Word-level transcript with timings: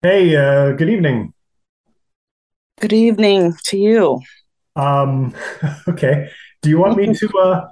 Hey, 0.00 0.36
uh, 0.36 0.72
good 0.72 0.88
evening. 0.90 1.34
Good 2.80 2.92
evening 2.92 3.54
to 3.64 3.76
you. 3.76 4.20
Um, 4.76 5.34
okay. 5.88 6.30
Do 6.62 6.70
you 6.70 6.78
want 6.78 6.96
me 6.96 7.12
to 7.12 7.38
uh 7.38 7.68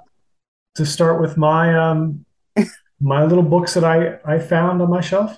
to 0.75 0.85
start 0.85 1.21
with 1.21 1.37
my 1.37 1.73
um 1.77 2.25
my 2.99 3.23
little 3.23 3.43
books 3.43 3.75
that 3.75 3.85
I 3.85 4.19
I 4.25 4.39
found 4.39 4.81
on 4.81 4.89
my 4.89 5.01
shelf? 5.01 5.37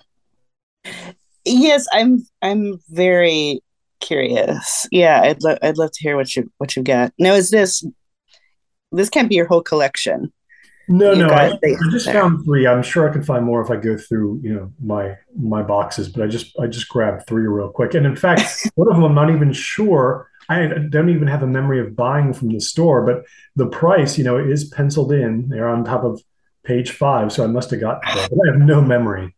Yes, 1.45 1.85
I'm 1.93 2.25
I'm 2.41 2.79
very 2.89 3.61
curious. 3.99 4.87
Yeah, 4.91 5.21
I'd 5.21 5.43
love 5.43 5.59
I'd 5.61 5.77
love 5.77 5.91
to 5.91 6.01
hear 6.01 6.15
what 6.15 6.35
you 6.35 6.51
what 6.57 6.75
you've 6.75 6.85
got. 6.85 7.13
Now 7.19 7.33
is 7.33 7.51
this 7.51 7.83
this 8.91 9.09
can't 9.09 9.29
be 9.29 9.35
your 9.35 9.47
whole 9.47 9.61
collection. 9.61 10.33
No, 10.89 11.13
no, 11.13 11.27
I, 11.27 11.51
I 11.51 11.91
just 11.91 12.07
found 12.07 12.43
three. 12.43 12.65
I'm 12.65 12.81
sure 12.81 13.07
I 13.07 13.13
can 13.13 13.21
find 13.21 13.45
more 13.45 13.61
if 13.61 13.69
I 13.69 13.75
go 13.75 13.95
through, 13.95 14.41
you 14.41 14.51
know, 14.53 14.73
my 14.83 15.15
my 15.37 15.61
boxes, 15.61 16.09
but 16.09 16.23
I 16.23 16.27
just 16.27 16.57
I 16.59 16.65
just 16.65 16.89
grabbed 16.89 17.27
three 17.27 17.45
real 17.45 17.69
quick. 17.69 17.93
And 17.93 18.07
in 18.07 18.15
fact, 18.15 18.41
one 18.75 18.89
of 18.89 18.95
them 18.95 19.03
I'm 19.03 19.13
not 19.13 19.29
even 19.29 19.53
sure. 19.53 20.27
I 20.49 20.65
don't 20.65 21.09
even 21.09 21.27
have 21.27 21.43
a 21.43 21.47
memory 21.47 21.79
of 21.79 21.95
buying 21.95 22.33
from 22.33 22.49
the 22.49 22.59
store, 22.59 23.05
but 23.05 23.23
the 23.55 23.67
price, 23.67 24.17
you 24.17 24.23
know, 24.23 24.37
is 24.37 24.65
penciled 24.65 25.11
in 25.11 25.47
there 25.49 25.67
on 25.69 25.85
top 25.85 26.03
of 26.03 26.23
page 26.63 26.89
five, 26.89 27.31
so 27.31 27.43
I 27.43 27.47
must 27.47 27.69
have 27.69 27.81
gotten 27.81 28.01
it. 28.17 28.31
I 28.33 28.51
have 28.51 28.59
no 28.59 28.81
memory 28.81 29.35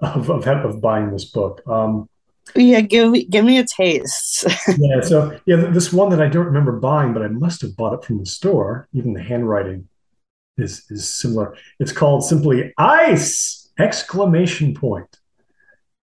of 0.00 0.28
of, 0.28 0.46
of 0.46 0.82
buying 0.82 1.10
this 1.12 1.24
book. 1.24 1.62
Um, 1.66 2.10
Yeah, 2.54 2.82
give 2.82 3.10
me 3.10 3.24
give 3.24 3.46
me 3.46 3.56
a 3.58 3.64
taste. 3.64 4.44
Yeah, 4.78 5.00
so 5.00 5.40
yeah, 5.46 5.56
this 5.56 5.94
one 5.94 6.10
that 6.10 6.20
I 6.20 6.28
don't 6.28 6.44
remember 6.44 6.72
buying, 6.72 7.14
but 7.14 7.22
I 7.22 7.28
must 7.28 7.62
have 7.62 7.74
bought 7.74 7.94
it 7.94 8.04
from 8.04 8.18
the 8.18 8.26
store. 8.26 8.86
Even 8.92 9.14
the 9.14 9.22
handwriting 9.22 9.88
is 10.60 10.84
is 10.90 11.08
similar. 11.08 11.56
It's 11.78 11.92
called 11.92 12.24
simply 12.24 12.72
Ice! 12.78 13.68
Exclamation 13.78 14.74
point. 14.74 15.18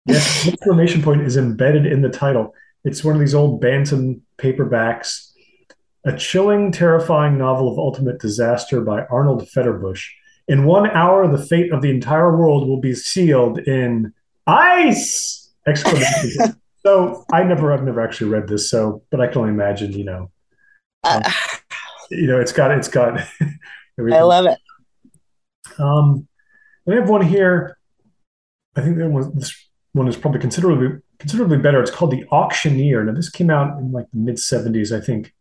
Yes, 0.07 0.49
exclamation 0.53 1.03
point 1.03 1.23
is 1.23 1.37
embedded 1.37 1.87
in 1.87 2.03
the 2.03 2.09
title. 2.09 2.55
It's 2.85 3.05
one 3.05 3.15
of 3.15 3.21
these 3.21 3.35
old 3.35 3.61
Bantam 3.61 4.23
paperbacks, 4.39 5.33
a 6.05 6.17
chilling, 6.17 6.73
terrifying 6.73 7.37
novel 7.37 7.71
of 7.71 7.79
ultimate 7.79 8.21
disaster 8.21 8.81
by 8.81 9.05
Arnold 9.11 9.43
Federbush. 9.49 10.07
In 10.47 10.65
one 10.65 10.89
hour, 10.91 11.29
the 11.29 11.45
fate 11.45 11.73
of 11.73 11.83
the 11.83 11.91
entire 11.91 12.35
world 12.35 12.67
will 12.67 12.81
be 12.81 12.95
sealed 12.95 13.59
in 13.59 14.15
ice! 14.47 15.51
Exclamation. 15.67 16.57
So 16.87 17.27
I 17.31 17.43
never, 17.43 17.73
I've 17.73 17.83
never 17.83 18.01
actually 18.01 18.31
read 18.31 18.49
this. 18.49 18.71
So, 18.71 19.03
but 19.11 19.21
I 19.21 19.27
can 19.27 19.39
only 19.39 19.51
imagine, 19.51 19.93
you 19.93 20.05
know, 20.05 20.31
Uh, 21.05 21.21
um, 21.23 21.33
you 22.11 22.27
know, 22.27 22.41
it's 22.41 22.53
got, 22.53 22.71
it's 22.71 22.89
got 22.89 23.21
I 23.99 24.23
love 24.23 24.47
it. 24.47 24.59
Um, 25.79 26.29
I 26.89 26.95
have 26.95 27.09
one 27.09 27.23
here. 27.23 27.79
I 28.77 28.81
think 28.81 28.97
that 28.99 29.09
one, 29.09 29.37
this 29.37 29.69
one 29.93 30.09
is 30.09 30.17
probably 30.17 30.41
considerably, 30.41 31.01
considerably 31.19 31.59
better. 31.59 31.83
It's 31.83 31.91
called 31.91 32.13
The 32.13 32.25
Auctioneer. 32.31 33.05
Now, 33.05 33.13
this 33.13 33.31
came 33.31 33.51
out 33.51 33.79
in 33.79 33.93
like 33.93 34.07
the 34.13 34.19
mid 34.19 34.37
'70s, 34.37 34.97
I 34.97 35.05
think. 35.05 35.35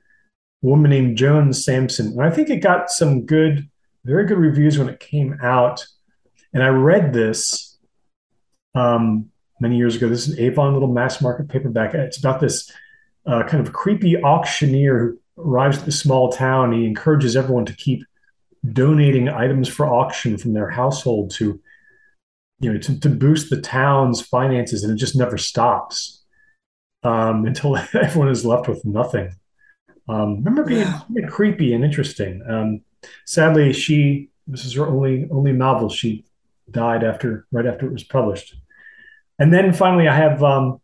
A 0.63 0.67
woman 0.67 0.89
named 0.89 1.17
Joan 1.17 1.53
Samson, 1.53 2.07
and 2.07 2.23
I 2.23 2.31
think 2.31 2.49
it 2.49 2.57
got 2.57 2.89
some 2.89 3.25
good, 3.25 3.69
very 4.05 4.25
good 4.25 4.39
reviews 4.39 4.79
when 4.79 4.89
it 4.89 4.99
came 4.99 5.37
out. 5.43 5.85
And 6.51 6.63
I 6.63 6.69
read 6.69 7.13
this 7.13 7.77
um, 8.73 9.29
many 9.59 9.77
years 9.77 9.95
ago. 9.95 10.09
This 10.09 10.27
is 10.27 10.37
an 10.37 10.43
Avon 10.43 10.73
little 10.73 10.91
mass 10.91 11.21
market 11.21 11.47
paperback. 11.47 11.93
It's 11.93 12.17
about 12.17 12.39
this 12.39 12.71
uh, 13.27 13.43
kind 13.43 13.65
of 13.65 13.71
creepy 13.71 14.17
auctioneer 14.17 14.97
who 14.99 15.19
arrives 15.43 15.77
at 15.77 15.85
the 15.85 15.91
small 15.91 16.31
town. 16.31 16.71
He 16.71 16.85
encourages 16.85 17.35
everyone 17.35 17.65
to 17.65 17.75
keep 17.75 18.03
donating 18.73 19.29
items 19.29 19.67
for 19.67 19.85
auction 19.87 20.37
from 20.37 20.53
their 20.53 20.69
household 20.69 21.31
to 21.31 21.59
you 22.59 22.73
know 22.73 22.79
to, 22.79 22.99
to 22.99 23.09
boost 23.09 23.49
the 23.49 23.61
town's 23.61 24.21
finances, 24.21 24.83
and 24.83 24.93
it 24.93 24.97
just 24.97 25.15
never 25.15 25.37
stops 25.37 26.23
um, 27.03 27.45
until 27.49 27.77
everyone 27.93 28.29
is 28.29 28.45
left 28.45 28.67
with 28.67 28.83
nothing. 28.85 29.35
Um, 30.09 30.37
remember 30.37 30.63
being, 30.63 30.85
Wow. 30.87 31.05
creepy 31.29 31.73
and 31.73 31.83
interesting. 31.83 32.41
Um, 32.49 32.81
sadly, 33.25 33.73
she 33.73 34.29
this 34.47 34.65
is 34.65 34.73
her 34.75 34.87
only 34.87 35.27
only 35.31 35.51
novel. 35.51 35.89
She 35.89 36.25
died 36.71 37.03
after 37.03 37.45
right 37.51 37.65
after 37.65 37.85
it 37.85 37.93
was 37.93 38.03
published. 38.03 38.55
And 39.39 39.53
then 39.53 39.71
finally, 39.73 40.07
I 40.07 40.15
have 40.15 40.41
um, 40.43 40.79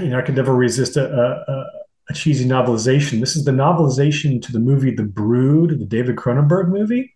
you 0.00 0.08
know 0.08 0.18
I 0.18 0.22
could 0.22 0.36
never 0.36 0.54
resist 0.54 0.96
a, 0.96 1.04
a, 1.04 1.52
a 1.52 1.66
cheesy 2.14 2.46
novelization. 2.46 3.20
This 3.20 3.36
is 3.36 3.44
the 3.44 3.52
novelization 3.52 4.40
to 4.42 4.52
the 4.52 4.58
movie 4.58 4.94
The 4.94 5.04
Brood, 5.04 5.78
the 5.78 5.84
David 5.84 6.16
Cronenberg 6.16 6.68
movie. 6.68 7.14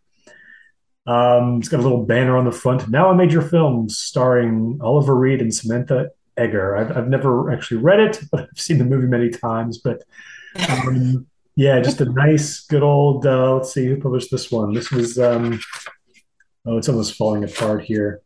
Um, 1.07 1.59
it's 1.59 1.69
got 1.69 1.81
a 1.81 1.83
little 1.83 2.05
banner 2.05 2.37
on 2.37 2.45
the 2.45 2.53
front. 2.53 2.89
Now 2.89 3.11
a 3.11 3.15
major 3.15 3.43
film 3.43 3.89
starring 3.89 4.79
Oliver 4.83 5.17
Reed 5.17 5.41
and 5.41 5.53
Samantha 5.53 6.11
Eggar. 6.39 6.79
I've, 6.79 6.97
I've 6.97 7.09
never 7.09 7.51
actually 7.51 7.79
read 7.79 8.01
it, 8.01 8.21
but 8.31 8.49
I've 8.51 8.61
seen 8.61 8.79
the 8.79 8.85
movie 8.85 9.09
many 9.09 9.31
times. 9.31 9.79
But 9.79 10.03
um, 10.69 11.27
yeah, 11.57 11.81
just 11.81 12.01
a 12.01 12.05
nice, 12.05 12.61
good 12.61 12.83
old. 12.83 13.27
Uh, 13.27 13.55
let's 13.57 13.73
see 13.73 13.87
who 13.87 14.01
published 14.01 14.31
this 14.31 14.51
one. 14.51 14.73
This 14.73 14.91
was. 14.91 15.19
Um, 15.19 15.61
oh, 16.67 16.79
it's 16.79 16.89
almost 16.89 17.17
falling 17.17 17.45
apart 17.45 17.83
here. 17.83 18.23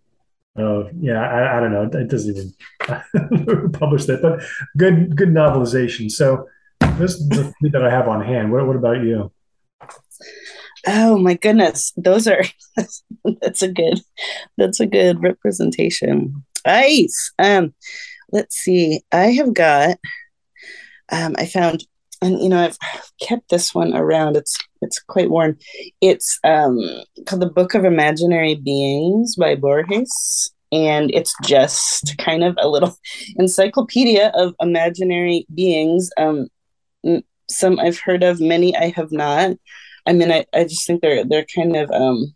Oh 0.59 0.89
yeah, 0.99 1.21
I, 1.23 1.57
I 1.57 1.61
don't 1.61 1.73
know. 1.73 1.99
It 1.99 2.09
doesn't 2.09 2.37
even 2.37 3.45
who 3.47 3.69
published 3.71 4.09
it, 4.09 4.23
but 4.23 4.43
good, 4.77 5.17
good 5.17 5.29
novelization. 5.31 6.11
So 6.11 6.49
this 6.99 7.15
is 7.15 7.29
the 7.29 7.53
three 7.61 7.71
that 7.71 7.85
I 7.85 7.91
have 7.91 8.09
on 8.09 8.25
hand. 8.25 8.53
What, 8.53 8.67
what 8.67 8.77
about 8.77 9.03
you? 9.03 9.31
Oh 10.87 11.19
my 11.19 11.35
goodness. 11.35 11.93
Those 11.97 12.27
are 12.27 12.43
that's 13.41 13.63
a 13.63 13.69
good 13.69 14.01
that's 14.57 14.81
a 14.81 14.87
good 14.87 15.23
representation. 15.23 16.45
Ice. 16.65 17.33
Um, 17.39 17.75
let's 18.33 18.57
see. 18.57 19.03
I 19.13 19.33
have 19.33 19.53
got 19.53 19.99
um 21.13 21.35
I 21.39 21.47
found 21.47 21.85
and 22.23 22.41
you 22.41 22.49
know 22.49 22.65
I've 22.65 22.79
kept 23.21 23.51
this 23.51 23.75
one 23.75 23.95
around. 23.95 24.37
It's 24.37 24.57
it's 24.81 25.01
quite 25.01 25.31
worn. 25.31 25.59
It's 26.01 26.39
um 26.45 26.79
called 27.27 27.43
The 27.43 27.51
Book 27.51 27.75
of 27.75 27.85
Imaginary 27.85 28.55
Beings 28.55 29.37
by 29.37 29.55
Borges. 29.55 30.53
And 30.73 31.13
it's 31.15 31.33
just 31.45 32.17
kind 32.19 32.43
of 32.43 32.57
a 32.59 32.69
little 32.69 32.97
encyclopedia 33.37 34.33
of 34.35 34.55
imaginary 34.61 35.47
beings. 35.55 36.11
Um, 36.17 36.49
some 37.49 37.79
I've 37.79 37.99
heard 37.99 38.23
of, 38.23 38.41
many 38.41 38.77
I 38.77 38.91
have 38.91 39.13
not. 39.13 39.57
I 40.07 40.13
mean, 40.13 40.31
I, 40.31 40.47
I 40.55 40.65
just 40.65 40.87
think 40.87 41.03
they're 41.03 41.25
they're 41.25 41.47
kind 41.55 41.77
of 41.77 41.91
um, 41.91 42.35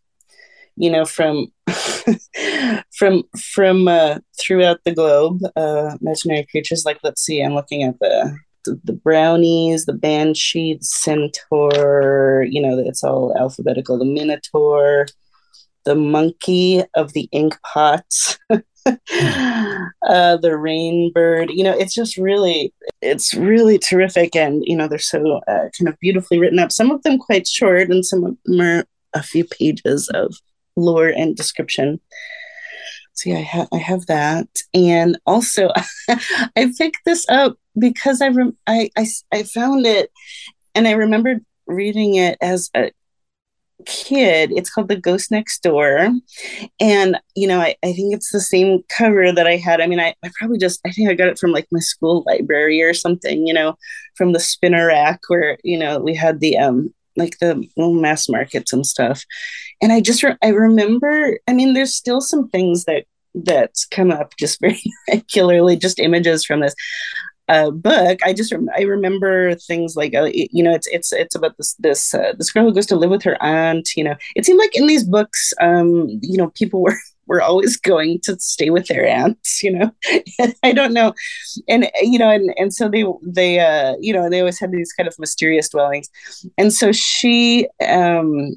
you 0.77 0.91
know 0.91 1.05
from 1.05 1.53
from 2.97 3.25
from 3.53 3.89
uh, 3.89 4.19
throughout 4.41 4.81
the 4.85 4.95
globe, 4.95 5.41
uh, 5.57 5.97
imaginary 6.01 6.47
creatures. 6.51 6.85
Like, 6.85 6.99
let's 7.03 7.23
see, 7.23 7.43
I'm 7.43 7.55
looking 7.55 7.83
at 7.83 7.99
the 8.01 8.37
the, 8.65 8.81
the 8.85 8.93
brownies, 8.93 9.87
the 9.87 9.93
banshee, 9.93 10.75
the 10.75 10.85
centaur. 10.85 12.47
You 12.49 12.63
know, 12.63 12.79
it's 12.79 13.05
all 13.05 13.37
alphabetical. 13.39 13.99
The 13.99 14.05
minotaur, 14.05 15.07
the 15.85 15.95
monkey 15.95 16.83
of 16.95 17.13
the 17.13 17.29
ink 17.33 17.57
pots. 17.63 18.39
uh, 18.87 20.37
the 20.37 20.57
rainbird 20.57 21.55
you 21.55 21.63
know 21.63 21.77
it's 21.77 21.95
just 21.95 22.17
really 22.17 22.73
it's 23.03 23.35
really 23.35 23.79
terrific. 23.79 24.37
And 24.37 24.63
you 24.67 24.77
know 24.77 24.89
they're 24.89 24.99
so 24.99 25.41
uh, 25.49 25.69
kind 25.79 25.89
of 25.89 25.99
beautifully 26.01 26.39
written 26.39 26.59
up 26.59 26.73
some 26.73 26.91
of 26.91 27.03
them 27.03 27.19
quite 27.19 27.47
short 27.47 27.91
and 27.91 28.05
some 28.05 28.25
of 28.25 28.37
them 28.45 28.61
are 28.61 28.85
a 29.15 29.23
few 29.23 29.45
pages 29.45 30.09
of 30.15 30.35
lore 30.77 31.09
and 31.09 31.37
description. 31.37 32.01
So 33.15 33.31
yeah 33.31 33.39
i 33.39 33.43
have 33.43 33.69
i 33.73 33.79
have 33.79 34.07
that. 34.07 34.49
And 34.75 35.19
also 35.27 35.71
i 36.09 36.73
picked 36.77 37.05
this 37.05 37.27
up 37.29 37.57
because 37.79 38.21
i 38.21 38.29
rem- 38.29 38.59
I, 38.67 38.91
I 38.97 39.07
i 39.33 39.43
found 39.45 39.87
it 39.87 40.11
and 40.75 40.89
i 40.89 40.93
remembered 40.93 41.45
reading 41.67 42.17
it 42.17 42.37
as 42.41 42.69
a 42.75 42.91
kid 43.87 44.53
it's 44.53 44.71
called 44.71 44.89
the 44.89 44.97
ghost 44.97 45.31
next 45.31 45.63
door. 45.63 46.09
And 46.81 47.19
you 47.35 47.47
know 47.47 47.61
I, 47.61 47.77
I 47.83 47.93
think 47.93 48.15
it's 48.15 48.33
the 48.33 48.41
same 48.41 48.83
cover 48.89 49.33
that 49.33 49.47
i 49.47 49.57
had. 49.57 49.81
I 49.81 49.87
mean 49.87 50.01
I, 50.01 50.15
I 50.25 50.31
probably 50.39 50.59
just 50.59 50.81
i 50.87 50.91
think 50.91 51.09
i 51.09 51.15
got 51.15 51.29
it 51.29 51.39
from 51.39 51.53
like 51.53 51.67
my 51.71 51.81
school 51.81 52.25
library 52.27 52.83
or 52.83 52.95
something 52.95 53.47
you 53.47 53.55
know 53.55 53.77
from 54.17 54.33
the 54.33 54.41
spinner 54.41 54.87
rack 54.89 55.21
where 55.29 55.59
you 55.65 55.79
know 55.79 55.99
we 55.99 56.15
had 56.15 56.41
the 56.41 56.57
um 56.59 56.93
like 57.17 57.39
the 57.39 57.67
mass 57.77 58.29
markets 58.29 58.73
and 58.73 58.87
stuff. 58.87 59.25
And 59.83 59.93
i 59.93 60.01
just 60.01 60.23
re- 60.23 60.37
i 60.43 60.49
remember 60.49 61.39
i 61.49 61.53
mean 61.53 61.75
there's 61.75 61.95
still 61.95 62.21
some 62.21 62.49
things 62.49 62.85
that 62.85 63.05
that's 63.35 63.87
come 63.87 64.11
up 64.11 64.35
just 64.39 64.61
very 64.61 64.83
regularly 65.09 65.77
just 65.77 65.99
images 65.99 66.45
from 66.45 66.61
this 66.61 66.75
uh, 67.51 67.71
book, 67.71 68.21
I 68.25 68.33
just 68.33 68.53
rem- 68.53 68.71
I 68.77 68.83
remember 68.83 69.55
things 69.57 69.97
like 69.97 70.15
uh, 70.15 70.31
you 70.33 70.63
know 70.63 70.73
it's 70.73 70.87
it's 70.89 71.13
it's 71.13 71.35
about 71.35 71.57
this 71.59 71.75
this 71.75 72.15
uh, 72.15 72.33
this 72.39 72.51
girl 72.53 72.65
who 72.65 72.75
goes 72.75 72.87
to 72.87 72.97
live 72.97 73.11
with 73.11 73.25
her 73.25 73.43
aunt. 73.43 73.91
You 73.97 74.05
know, 74.05 74.17
it 74.37 74.47
seemed 74.47 74.61
like 74.61 74.77
in 74.77 74.87
these 74.87 75.05
books, 75.05 75.53
um, 75.61 76.09
you 76.23 76.39
know, 76.39 76.51
people 76.51 76.83
were 76.87 76.97
were 77.27 77.43
always 77.43 77.77
going 77.77 78.21
to 78.25 78.39
stay 78.41 78.71
with 78.71 78.87
their 78.87 79.07
aunts. 79.07 79.63
You 79.63 79.73
know, 79.79 79.91
I 80.63 80.73
don't 80.73 80.93
know, 80.93 81.15
and 81.69 81.91
you 82.03 82.19
know, 82.19 82.31
and 82.31 82.55
and 82.57 82.73
so 82.73 82.89
they 82.89 83.05
they 83.23 83.61
uh, 83.61 83.97
you 84.01 84.13
know 84.13 84.31
they 84.31 84.41
always 84.41 84.61
had 84.61 84.73
these 84.73 84.93
kind 84.93 85.09
of 85.09 85.19
mysterious 85.19 85.69
dwellings, 85.69 86.09
and 86.59 86.73
so 86.73 86.93
she 86.93 87.69
um 87.87 88.57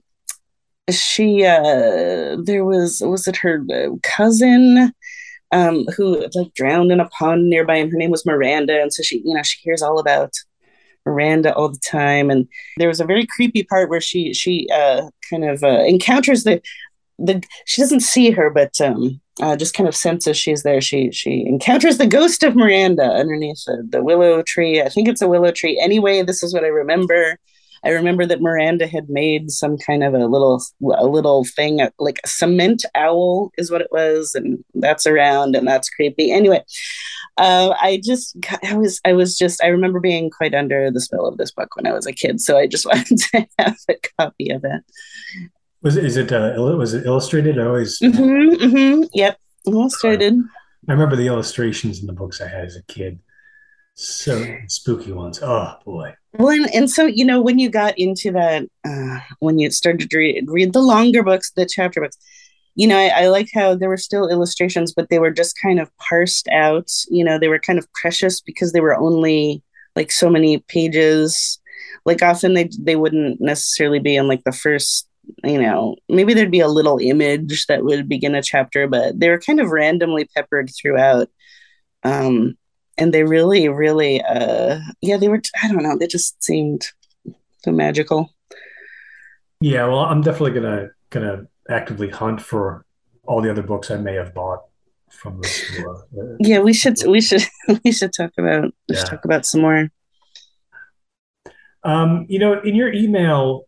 she 0.91 1.45
uh 1.45 2.35
there 2.43 2.65
was 2.65 3.01
was 3.05 3.27
it 3.27 3.37
her 3.37 3.63
uh, 3.73 3.95
cousin 4.03 4.91
um, 5.53 5.85
who 5.95 6.25
like 6.33 6.53
drowned 6.55 6.91
in 6.91 6.99
a 6.99 7.07
pond 7.09 7.49
nearby, 7.49 7.75
and 7.75 7.91
her 7.91 7.97
name 7.97 8.11
was 8.11 8.25
Miranda, 8.25 8.81
and 8.81 8.91
so 8.91 9.03
she, 9.03 9.21
you 9.23 9.33
know, 9.33 9.43
she 9.43 9.59
hears 9.61 9.81
all 9.81 9.99
about 9.99 10.33
Miranda 11.05 11.53
all 11.53 11.69
the 11.69 11.79
time. 11.89 12.29
And 12.31 12.47
there 12.77 12.87
was 12.87 12.99
a 12.99 13.05
very 13.05 13.25
creepy 13.25 13.63
part 13.63 13.89
where 13.89 14.01
she 14.01 14.33
she 14.33 14.67
uh, 14.73 15.03
kind 15.29 15.45
of 15.45 15.63
uh, 15.63 15.83
encounters 15.83 16.43
the 16.43 16.61
the 17.19 17.43
she 17.65 17.81
doesn't 17.81 17.99
see 17.99 18.31
her, 18.31 18.49
but 18.49 18.81
um, 18.81 19.21
uh, 19.41 19.55
just 19.55 19.75
kind 19.75 19.87
of 19.87 19.95
senses 19.95 20.37
she's 20.37 20.63
there. 20.63 20.81
She 20.81 21.11
she 21.11 21.45
encounters 21.45 21.99
the 21.99 22.07
ghost 22.07 22.41
of 22.41 22.55
Miranda 22.55 23.03
underneath 23.03 23.63
the, 23.65 23.85
the 23.87 24.03
willow 24.03 24.41
tree. 24.41 24.81
I 24.81 24.89
think 24.89 25.07
it's 25.07 25.21
a 25.21 25.27
willow 25.27 25.51
tree. 25.51 25.79
Anyway, 25.79 26.23
this 26.23 26.41
is 26.41 26.53
what 26.53 26.63
I 26.63 26.67
remember. 26.67 27.37
I 27.85 27.89
remember 27.89 28.25
that 28.25 28.41
Miranda 28.41 28.87
had 28.87 29.09
made 29.09 29.51
some 29.51 29.77
kind 29.77 30.03
of 30.03 30.13
a 30.13 30.25
little 30.25 30.63
a 30.95 31.05
little 31.05 31.43
thing 31.43 31.87
like 31.99 32.19
a 32.23 32.27
cement 32.27 32.85
owl 32.95 33.51
is 33.57 33.69
what 33.69 33.81
it 33.81 33.91
was, 33.91 34.35
and 34.35 34.63
that's 34.75 35.05
around 35.05 35.55
and 35.55 35.67
that's 35.67 35.89
creepy. 35.89 36.31
Anyway, 36.31 36.63
uh, 37.37 37.73
I 37.81 38.01
just 38.03 38.37
I 38.63 38.75
was 38.75 39.01
I 39.05 39.13
was 39.13 39.37
just 39.37 39.63
I 39.63 39.67
remember 39.67 39.99
being 39.99 40.29
quite 40.29 40.53
under 40.53 40.89
the 40.91 41.01
spell 41.01 41.25
of 41.25 41.37
this 41.37 41.51
book 41.51 41.75
when 41.75 41.87
I 41.87 41.93
was 41.93 42.07
a 42.07 42.13
kid, 42.13 42.39
so 42.39 42.57
I 42.57 42.67
just 42.67 42.85
wanted 42.91 43.17
to 43.17 43.47
have 43.59 43.77
a 43.89 43.95
copy 44.19 44.49
of 44.51 44.63
it. 44.63 44.83
Was 45.81 45.97
it, 45.97 46.05
is 46.05 46.15
it 46.15 46.31
uh, 46.31 46.53
was 46.57 46.93
it 46.93 47.05
illustrated? 47.05 47.59
I 47.59 47.65
always 47.65 47.99
mm-hmm, 47.99 48.63
mm-hmm, 48.63 49.03
yep 49.13 49.37
illustrated. 49.67 50.35
I 50.87 50.91
remember 50.91 51.15
the 51.15 51.27
illustrations 51.27 52.01
in 52.01 52.07
the 52.07 52.13
books 52.13 52.41
I 52.41 52.47
had 52.47 52.65
as 52.65 52.75
a 52.75 52.83
kid. 52.83 53.19
So 53.95 54.57
spooky 54.67 55.11
ones. 55.11 55.39
Oh 55.41 55.75
boy. 55.85 56.15
Well, 56.33 56.49
and, 56.49 56.73
and 56.73 56.89
so 56.89 57.05
you 57.05 57.25
know 57.25 57.41
when 57.41 57.59
you 57.59 57.69
got 57.69 57.97
into 57.97 58.31
that, 58.31 58.63
uh, 58.85 59.19
when 59.39 59.59
you 59.59 59.69
started 59.71 60.09
to 60.09 60.17
read, 60.17 60.45
read 60.47 60.73
the 60.73 60.81
longer 60.81 61.23
books, 61.23 61.51
the 61.51 61.65
chapter 61.65 62.01
books, 62.01 62.17
you 62.75 62.87
know, 62.87 62.97
I, 62.97 63.25
I 63.25 63.27
like 63.27 63.49
how 63.53 63.75
there 63.75 63.89
were 63.89 63.97
still 63.97 64.27
illustrations, 64.27 64.93
but 64.93 65.09
they 65.09 65.19
were 65.19 65.29
just 65.31 65.55
kind 65.61 65.79
of 65.79 65.95
parsed 65.97 66.47
out. 66.49 66.89
You 67.09 67.23
know, 67.23 67.37
they 67.37 67.49
were 67.49 67.59
kind 67.59 67.77
of 67.77 67.91
precious 67.93 68.41
because 68.41 68.71
they 68.71 68.81
were 68.81 68.95
only 68.95 69.61
like 69.95 70.11
so 70.11 70.29
many 70.29 70.57
pages. 70.67 71.59
Like 72.05 72.23
often 72.23 72.55
they 72.55 72.69
they 72.79 72.95
wouldn't 72.95 73.39
necessarily 73.39 73.99
be 73.99 74.15
in 74.15 74.27
like 74.27 74.43
the 74.43 74.51
first 74.51 75.07
you 75.45 75.61
know, 75.61 75.95
maybe 76.09 76.33
there'd 76.33 76.51
be 76.51 76.59
a 76.59 76.67
little 76.67 76.99
image 76.99 77.65
that 77.67 77.85
would 77.85 78.09
begin 78.09 78.35
a 78.35 78.41
chapter, 78.43 78.87
but 78.87 79.17
they 79.17 79.29
were 79.29 79.39
kind 79.39 79.61
of 79.61 79.69
randomly 79.69 80.27
peppered 80.35 80.69
throughout. 80.81 81.29
Um, 82.03 82.57
and 83.03 83.13
they 83.13 83.23
really, 83.23 83.67
really, 83.67 84.21
uh, 84.21 84.79
yeah, 85.01 85.17
they 85.17 85.27
were, 85.27 85.41
I 85.61 85.67
don't 85.67 85.83
know, 85.83 85.97
they 85.97 86.07
just 86.07 86.41
seemed 86.41 86.87
so 87.57 87.71
magical. 87.71 88.33
Yeah, 89.59 89.85
well, 89.87 89.99
I'm 89.99 90.21
definitely 90.21 90.53
gonna 90.59 90.87
gonna 91.09 91.47
actively 91.69 92.09
hunt 92.09 92.41
for 92.41 92.85
all 93.25 93.41
the 93.41 93.51
other 93.51 93.61
books 93.61 93.91
I 93.91 93.97
may 93.97 94.15
have 94.15 94.33
bought 94.33 94.61
from 95.09 95.41
this. 95.41 95.61
Uh, 95.83 96.35
yeah, 96.39 96.59
we 96.59 96.71
should 96.73 96.95
we 97.07 97.19
should 97.19 97.43
we 97.83 97.91
should 97.91 98.13
talk 98.13 98.31
about 98.37 98.71
yeah. 98.87 98.97
should 98.97 99.07
talk 99.07 99.25
about 99.25 99.45
some 99.45 99.61
more. 99.61 99.89
Um, 101.83 102.25
you 102.29 102.39
know, 102.39 102.61
in 102.61 102.75
your 102.75 102.93
email, 102.93 103.67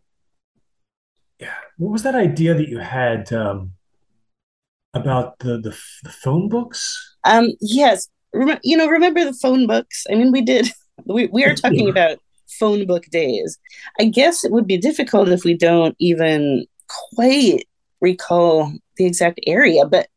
yeah, 1.38 1.52
what 1.76 1.92
was 1.92 2.02
that 2.04 2.14
idea 2.14 2.54
that 2.54 2.68
you 2.68 2.78
had 2.78 3.30
um, 3.32 3.72
about 4.94 5.38
the, 5.40 5.58
the, 5.60 5.76
the 6.04 6.10
phone 6.10 6.48
books? 6.48 7.16
Um, 7.24 7.52
yes, 7.60 8.08
Rem- 8.32 8.60
you 8.62 8.76
know, 8.76 8.88
remember 8.88 9.24
the 9.24 9.32
phone 9.32 9.66
books? 9.66 10.06
I 10.10 10.14
mean, 10.14 10.32
we 10.32 10.42
did. 10.42 10.68
We 11.04 11.26
we 11.26 11.44
are 11.44 11.54
talking 11.62 11.90
about 11.90 12.18
phone 12.58 12.86
book 12.86 13.04
days. 13.12 13.58
I 14.00 14.06
guess 14.06 14.44
it 14.44 14.50
would 14.50 14.66
be 14.66 14.78
difficult 14.78 15.28
if 15.28 15.44
we 15.44 15.54
don't 15.54 15.94
even 15.98 16.66
quite 17.14 17.68
recall 18.00 18.72
the 18.96 19.04
exact 19.04 19.38
area, 19.46 19.84
but 19.84 20.08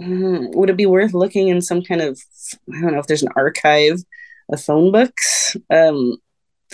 um, 0.00 0.50
would 0.52 0.70
it 0.70 0.76
be 0.76 0.86
worth 0.86 1.14
looking 1.14 1.48
in 1.48 1.60
some 1.60 1.82
kind 1.82 2.00
of 2.00 2.20
I 2.74 2.80
don't 2.80 2.94
know 2.94 2.98
if 2.98 3.06
there's 3.06 3.22
an 3.22 3.32
archive 3.36 3.98
of 4.48 4.60
phone 4.60 4.90
books? 4.90 5.56
Um, 5.70 6.16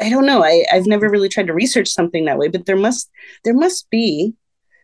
I 0.00 0.10
don't 0.10 0.26
know. 0.26 0.42
I, 0.42 0.64
I've 0.72 0.86
never 0.86 1.08
really 1.08 1.28
tried 1.28 1.46
to 1.46 1.54
research 1.54 1.88
something 1.88 2.24
that 2.24 2.38
way, 2.38 2.48
but 2.48 2.66
there 2.66 2.76
must 2.76 3.10
there 3.44 3.54
must 3.54 3.88
be 3.90 4.34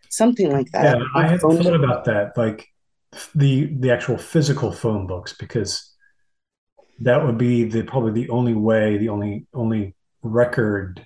something 0.08 0.50
like 0.50 0.70
that. 0.72 0.98
Yeah, 0.98 1.04
I 1.14 1.26
had 1.26 1.40
thought 1.40 1.74
about 1.74 2.04
that, 2.04 2.36
like 2.36 2.68
the 3.34 3.66
the 3.78 3.90
actual 3.90 4.18
physical 4.18 4.72
phone 4.72 5.06
books, 5.06 5.32
because 5.32 5.94
that 7.00 7.24
would 7.24 7.38
be 7.38 7.64
the 7.64 7.82
probably 7.82 8.12
the 8.12 8.30
only 8.30 8.54
way, 8.54 8.98
the 8.98 9.08
only 9.08 9.46
only 9.54 9.94
record, 10.22 11.04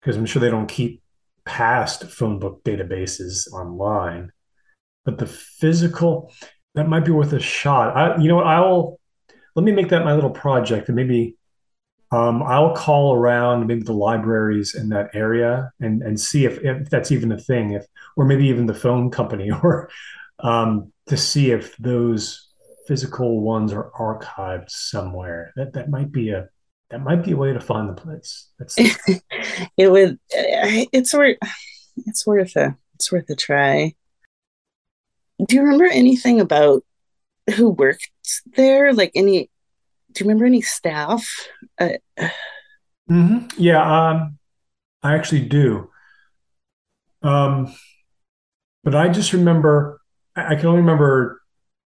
because 0.00 0.16
I'm 0.16 0.26
sure 0.26 0.40
they 0.40 0.50
don't 0.50 0.68
keep 0.68 1.02
past 1.44 2.04
phone 2.04 2.38
book 2.38 2.64
databases 2.64 3.50
online. 3.52 4.30
But 5.04 5.18
the 5.18 5.26
physical, 5.26 6.32
that 6.74 6.88
might 6.88 7.04
be 7.04 7.10
worth 7.10 7.32
a 7.34 7.40
shot. 7.40 7.94
I, 7.96 8.16
you 8.20 8.28
know 8.28 8.36
what? 8.36 8.46
I'll 8.46 8.98
let 9.54 9.64
me 9.64 9.72
make 9.72 9.90
that 9.90 10.04
my 10.04 10.14
little 10.14 10.30
project, 10.30 10.88
and 10.88 10.96
maybe 10.96 11.36
um, 12.10 12.42
I'll 12.42 12.74
call 12.74 13.14
around 13.14 13.66
maybe 13.66 13.82
the 13.82 13.92
libraries 13.92 14.74
in 14.74 14.88
that 14.90 15.10
area 15.14 15.72
and 15.80 16.02
and 16.02 16.18
see 16.18 16.44
if, 16.44 16.58
if 16.64 16.88
that's 16.88 17.12
even 17.12 17.32
a 17.32 17.38
thing, 17.38 17.72
if 17.72 17.86
or 18.16 18.24
maybe 18.24 18.46
even 18.46 18.66
the 18.66 18.74
phone 18.74 19.10
company, 19.10 19.50
or 19.62 19.90
um, 20.44 20.92
to 21.08 21.16
see 21.16 21.50
if 21.50 21.76
those 21.78 22.48
physical 22.86 23.40
ones 23.40 23.72
are 23.72 23.90
archived 23.98 24.70
somewhere. 24.70 25.52
That 25.56 25.72
that 25.72 25.90
might 25.90 26.12
be 26.12 26.30
a 26.30 26.48
that 26.90 27.02
might 27.02 27.24
be 27.24 27.32
a 27.32 27.36
way 27.36 27.52
to 27.52 27.60
find 27.60 27.88
the 27.88 28.00
place. 28.00 28.48
That's 28.58 28.76
it 29.76 29.90
would. 29.90 30.20
It's 30.30 31.12
worth. 31.12 31.38
It's 31.96 32.26
worth 32.26 32.54
a. 32.56 32.76
It's 32.94 33.10
worth 33.10 33.28
a 33.28 33.34
try. 33.34 33.94
Do 35.44 35.56
you 35.56 35.62
remember 35.62 35.86
anything 35.86 36.40
about 36.40 36.84
who 37.56 37.70
worked 37.70 38.08
there? 38.54 38.92
Like 38.92 39.10
any 39.16 39.50
do 40.14 40.22
you 40.22 40.28
remember 40.28 40.46
any 40.46 40.62
staff? 40.62 41.28
Uh, 41.78 41.90
mm-hmm. 43.10 43.46
Yeah, 43.58 44.10
um, 44.10 44.38
I 45.02 45.14
actually 45.14 45.46
do. 45.46 45.90
Um, 47.22 47.74
but 48.84 48.94
I 48.94 49.08
just 49.08 49.32
remember, 49.32 50.00
I 50.36 50.54
can 50.56 50.66
only 50.66 50.80
remember 50.80 51.40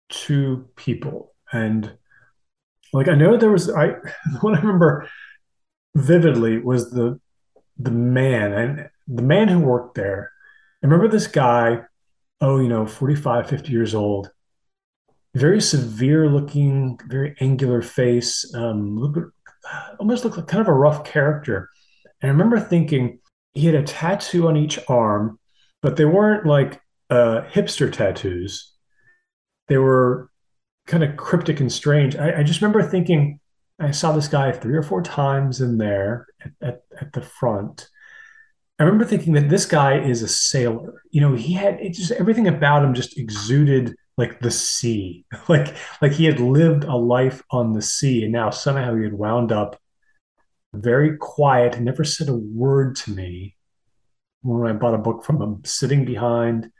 two 0.10 0.68
people. 0.76 1.34
And 1.52 1.98
like, 2.92 3.08
I 3.08 3.16
know 3.16 3.38
there 3.38 3.52
was, 3.52 3.70
I, 3.70 3.96
what 4.42 4.56
I 4.56 4.62
remember 4.62 5.10
vividly 5.96 6.58
was 6.60 6.92
the, 6.92 7.20
the 7.78 7.92
man 7.92 8.54
and 8.54 8.90
the 9.08 9.24
man 9.24 9.48
who 9.48 9.60
worked 9.60 9.96
there. 9.96 10.32
I 10.84 10.88
remember 10.88 11.08
this 11.08 11.28
guy, 11.28 11.82
oh, 12.42 12.60
you 12.60 12.68
know, 12.68 12.86
45, 12.86 13.50
50 13.50 13.72
years 13.72 13.96
old 13.96 14.30
very 15.36 15.62
severe 15.62 16.30
looking, 16.30 17.00
very 17.08 17.36
angular 17.40 17.82
face, 17.82 18.54
um, 18.54 19.32
almost 20.00 20.24
looked 20.24 20.38
like 20.38 20.48
kind 20.48 20.62
of 20.62 20.68
a 20.68 20.74
rough 20.74 21.04
character. 21.04 21.70
And 22.22 22.30
I 22.30 22.32
remember 22.32 22.60
thinking 22.60 23.20
he 23.54 23.66
had 23.66 23.76
a 23.76 23.84
tattoo 23.84 24.48
on 24.48 24.58
each 24.58 24.80
arm, 24.88 25.40
but 25.82 25.96
they 25.96 26.06
weren't 26.06 26.46
like 26.46 26.80
uh, 27.14 27.46
hipster 27.50 27.92
tattoos. 27.92 28.74
They 29.68 29.78
were 29.78 30.30
kind 30.88 31.04
of 31.04 31.16
cryptic 31.16 31.60
and 31.60 31.72
strange. 31.72 32.16
I, 32.16 32.40
I, 32.40 32.44
just 32.44 32.62
remember 32.62 32.84
thinking 32.84 33.40
I 33.80 33.92
saw 33.92 34.12
this 34.12 34.28
guy 34.28 34.52
three 34.52 34.76
or 34.76 34.84
four 34.84 35.02
times 35.02 35.62
in 35.62 35.78
there 35.78 36.28
at, 36.44 36.52
at, 36.62 36.82
at 37.00 37.14
the 37.14 37.22
front. 37.22 37.88
I 38.80 38.84
remember 38.84 39.06
thinking 39.06 39.34
that 39.34 39.50
this 39.50 39.66
guy 39.66 40.00
is 40.00 40.24
a 40.24 40.28
sailor. 40.28 41.04
You 41.12 41.22
know, 41.22 41.36
he 41.36 41.54
had 41.54 41.80
it 41.80 41.94
just 41.94 42.12
everything 42.12 42.48
about 42.48 42.84
him 42.84 42.94
just 42.94 43.18
exuded 43.18 43.96
like 44.18 44.40
the 44.40 44.52
sea 44.52 45.26
like 45.48 45.76
like 46.02 46.12
he 46.12 46.26
had 46.26 46.40
lived 46.40 46.84
a 46.84 46.96
life 46.96 47.42
on 47.50 47.74
the 47.74 47.82
sea 47.82 48.24
and 48.24 48.32
now 48.32 48.50
somehow 48.50 48.96
he 48.96 49.04
had 49.04 49.14
wound 49.14 49.52
up 49.52 49.80
very 50.74 51.18
quiet 51.18 51.80
never 51.80 52.04
said 52.04 52.30
a 52.30 52.36
word 52.36 52.96
to 52.96 53.12
me 53.12 53.56
when 54.42 54.70
i 54.70 54.74
bought 54.74 54.94
a 54.94 55.00
book 55.00 55.24
from 55.24 55.42
him 55.42 55.62
sitting 55.66 56.06
behind 56.06 56.72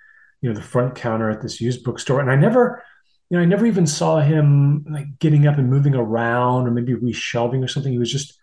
you 0.44 0.50
know 0.50 0.56
the 0.56 0.62
front 0.62 0.94
counter 0.94 1.30
at 1.30 1.42
this 1.42 1.62
used 1.62 1.84
bookstore. 1.84 2.20
And 2.20 2.30
i 2.30 2.36
never 2.36 2.84
you 3.30 3.38
know 3.38 3.42
i 3.42 3.46
never 3.46 3.66
even 3.66 3.88
saw 3.88 4.20
him 4.20 4.86
like 4.90 5.18
getting 5.18 5.48
up 5.48 5.58
and 5.58 5.70
moving 5.70 5.96
around 5.96 6.68
or 6.68 6.72
maybe 6.72 6.94
reshelving 6.94 7.64
or 7.64 7.68
something. 7.68 7.94
He 7.94 7.98
was 7.98 8.12
just 8.12 8.38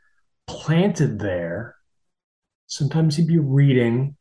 planted 0.47 1.19
there. 1.21 1.76
Sometimes 2.66 3.16
he'd 3.16 3.28
be 3.28 3.38
reading. 3.38 4.16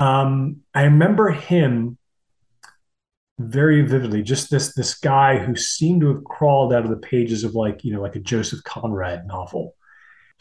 Um, 0.00 0.62
i 0.74 0.82
remember 0.82 1.30
him 1.30 1.96
very 3.38 3.82
vividly. 3.82 4.22
Just 4.22 4.50
this 4.50 4.74
this 4.74 4.94
guy 4.94 5.38
who 5.38 5.54
seemed 5.54 6.00
to 6.00 6.08
have 6.08 6.24
crawled 6.24 6.72
out 6.72 6.84
of 6.84 6.90
the 6.90 6.96
pages 6.96 7.44
of 7.44 7.54
like 7.54 7.84
you 7.84 7.92
know 7.92 8.02
like 8.02 8.16
a 8.16 8.20
joseph 8.20 8.64
conrad 8.64 9.28
novel. 9.28 9.76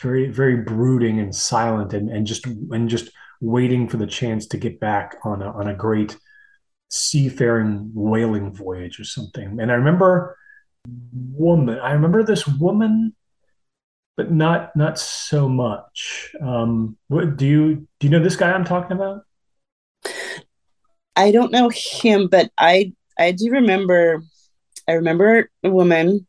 Very 0.02 0.32
very 0.32 0.58
brooding 0.58 1.20
and 1.20 1.36
silent 1.36 1.94
and 1.94 2.10
and 2.10 2.25
just 2.25 2.48
and 2.48 2.90
just 2.90 3.12
waiting 3.43 3.88
for 3.88 3.97
the 3.97 4.07
chance 4.07 4.47
to 4.47 4.57
get 4.57 4.79
back 4.79 5.17
on 5.23 5.41
a, 5.41 5.51
on 5.51 5.67
a 5.67 5.73
great 5.73 6.17
seafaring 6.89 7.91
whaling 7.93 8.51
voyage 8.53 9.00
or 9.00 9.03
something. 9.03 9.59
And 9.59 9.71
i 9.71 9.75
remember 9.75 10.38
woman 11.33 11.79
i 11.79 11.91
remember 11.93 12.23
this 12.23 12.45
woman 12.45 13.15
but 14.15 14.31
not 14.31 14.75
not 14.75 15.00
so 15.00 15.50
much. 15.50 16.35
Um 16.41 16.97
what 17.07 17.35
do 17.35 17.47
you 17.47 17.88
do 18.00 18.07
you 18.07 18.09
know 18.09 18.23
this 18.23 18.35
guy 18.35 18.51
i'm 18.51 18.65
talking 18.65 18.95
about? 18.95 19.21
I 21.15 21.31
don't 21.31 21.51
know 21.51 21.69
him, 21.73 22.27
but 22.27 22.51
I 22.57 22.93
I 23.19 23.31
do 23.31 23.50
remember 23.51 24.23
I 24.88 24.93
remember 24.93 25.50
a 25.63 25.69
woman 25.69 26.27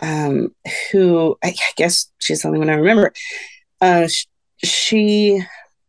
um, 0.00 0.54
who 0.90 1.36
I, 1.42 1.48
I 1.48 1.72
guess 1.76 2.10
she's 2.18 2.42
the 2.42 2.48
only 2.48 2.60
one 2.60 2.70
I 2.70 2.74
remember. 2.74 3.12
Uh, 3.80 4.06
sh- 4.06 4.26
she, 4.62 5.42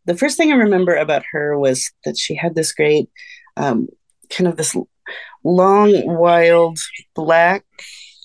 the 0.06 0.16
first 0.16 0.36
thing 0.36 0.52
I 0.52 0.56
remember 0.56 0.94
about 0.94 1.24
her 1.32 1.58
was 1.58 1.90
that 2.04 2.18
she 2.18 2.34
had 2.34 2.54
this 2.54 2.72
great, 2.72 3.08
um, 3.56 3.88
kind 4.30 4.48
of 4.48 4.56
this 4.56 4.76
long, 5.44 6.02
wild 6.06 6.78
black 7.14 7.64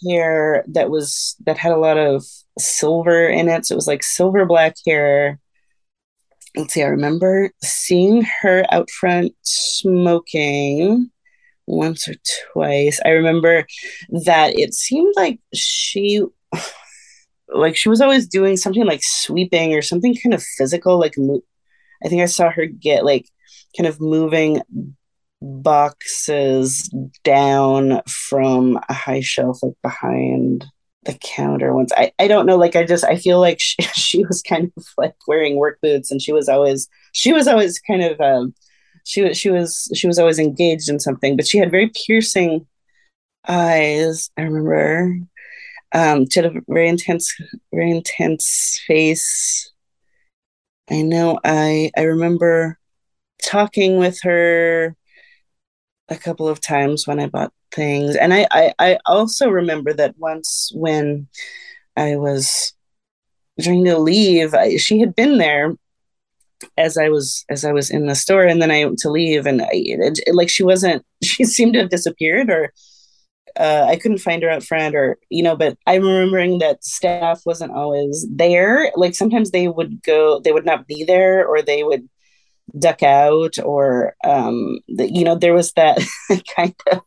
hair 0.07 0.63
that 0.67 0.89
was 0.89 1.35
that 1.45 1.57
had 1.57 1.71
a 1.71 1.77
lot 1.77 1.97
of 1.97 2.25
silver 2.57 3.27
in 3.27 3.49
it. 3.49 3.65
So 3.65 3.73
it 3.73 3.75
was 3.75 3.87
like 3.87 4.03
silver 4.03 4.45
black 4.45 4.75
hair. 4.85 5.39
Let's 6.55 6.73
see, 6.73 6.83
I 6.83 6.87
remember 6.87 7.51
seeing 7.63 8.25
her 8.41 8.65
out 8.71 8.89
front 8.89 9.33
smoking 9.43 11.09
once 11.67 12.07
or 12.07 12.15
twice. 12.51 12.99
I 13.05 13.09
remember 13.09 13.65
that 14.25 14.57
it 14.57 14.73
seemed 14.73 15.13
like 15.15 15.39
she 15.53 16.23
like 17.53 17.75
she 17.75 17.89
was 17.89 18.01
always 18.01 18.27
doing 18.27 18.57
something 18.57 18.85
like 18.85 19.01
sweeping 19.03 19.73
or 19.73 19.81
something 19.81 20.15
kind 20.15 20.33
of 20.33 20.43
physical 20.43 20.99
like 20.99 21.17
mo- 21.17 21.43
I 22.03 22.07
think 22.07 22.21
I 22.21 22.25
saw 22.25 22.49
her 22.49 22.65
get 22.65 23.05
like 23.05 23.27
kind 23.77 23.87
of 23.87 24.01
moving 24.01 24.61
boxes 25.41 26.89
down 27.23 28.01
from 28.07 28.79
a 28.89 28.93
high 28.93 29.21
shelf 29.21 29.63
like 29.63 29.73
behind 29.81 30.65
the 31.03 31.17
counter 31.23 31.73
once. 31.73 31.91
I, 31.97 32.11
I 32.19 32.27
don't 32.27 32.45
know 32.45 32.57
like 32.57 32.75
i 32.75 32.83
just 32.83 33.03
i 33.03 33.15
feel 33.15 33.39
like 33.39 33.59
she, 33.59 33.81
she 33.95 34.25
was 34.25 34.43
kind 34.43 34.71
of 34.77 34.85
like 34.97 35.15
wearing 35.27 35.55
work 35.55 35.79
boots 35.81 36.11
and 36.11 36.21
she 36.21 36.31
was 36.31 36.47
always 36.47 36.87
she 37.11 37.33
was 37.33 37.47
always 37.47 37.79
kind 37.79 38.03
of 38.03 38.21
um 38.21 38.53
she 39.03 39.23
was 39.23 39.37
she 39.37 39.49
was 39.49 39.89
she 39.95 40.05
was 40.05 40.19
always 40.19 40.37
engaged 40.37 40.89
in 40.89 40.99
something 40.99 41.35
but 41.35 41.47
she 41.47 41.57
had 41.57 41.71
very 41.71 41.91
piercing 42.05 42.67
eyes. 43.47 44.29
I 44.37 44.43
remember 44.43 45.17
um 45.93 46.29
she 46.29 46.39
had 46.39 46.55
a 46.55 46.61
very 46.67 46.87
intense 46.87 47.35
very 47.73 47.89
intense 47.89 48.79
face 48.85 49.71
i 50.89 51.01
know 51.01 51.39
i 51.43 51.91
i 51.97 52.01
remember 52.03 52.77
talking 53.41 53.97
with 53.97 54.19
her 54.23 54.95
a 56.09 56.17
couple 56.17 56.47
of 56.47 56.61
times 56.61 57.07
when 57.07 57.19
I 57.19 57.27
bought 57.27 57.53
things. 57.71 58.15
And 58.15 58.33
I, 58.33 58.45
I, 58.51 58.73
I 58.79 58.99
also 59.05 59.49
remember 59.49 59.93
that 59.93 60.15
once 60.17 60.71
when 60.75 61.27
I 61.95 62.17
was 62.17 62.73
trying 63.61 63.85
to 63.85 63.97
leave, 63.97 64.53
I, 64.53 64.77
she 64.77 64.99
had 64.99 65.15
been 65.15 65.37
there 65.37 65.73
as 66.77 66.97
I 66.97 67.09
was 67.09 67.43
as 67.49 67.65
I 67.65 67.71
was 67.71 67.89
in 67.89 68.05
the 68.05 68.13
store, 68.13 68.43
and 68.43 68.61
then 68.61 68.69
I 68.69 68.83
to 68.83 69.09
leave, 69.09 69.47
and 69.47 69.63
I, 69.63 69.69
it, 69.71 70.19
it, 70.27 70.35
like 70.35 70.49
she 70.49 70.63
wasn't. 70.63 71.03
She 71.23 71.43
seemed 71.43 71.73
to 71.73 71.79
have 71.79 71.89
disappeared, 71.89 72.51
or 72.51 72.71
uh, 73.59 73.85
I 73.87 73.95
couldn't 73.95 74.19
find 74.19 74.43
her 74.43 74.49
out 74.49 74.63
front, 74.63 74.95
or 74.95 75.17
you 75.29 75.43
know. 75.43 75.55
But 75.55 75.77
I'm 75.87 76.03
remembering 76.03 76.59
that 76.59 76.83
staff 76.83 77.41
wasn't 77.45 77.73
always 77.73 78.25
there. 78.29 78.91
Like 78.95 79.15
sometimes 79.15 79.51
they 79.51 79.67
would 79.67 80.01
go, 80.03 80.39
they 80.39 80.51
would 80.51 80.65
not 80.65 80.87
be 80.87 81.03
there, 81.03 81.45
or 81.45 81.61
they 81.61 81.83
would 81.83 82.07
duck 82.77 83.03
out 83.03 83.57
or 83.63 84.15
um 84.23 84.79
the, 84.87 85.11
you 85.11 85.23
know 85.23 85.35
there 85.35 85.53
was 85.53 85.73
that 85.73 85.99
kind 86.55 86.73
of 86.91 87.01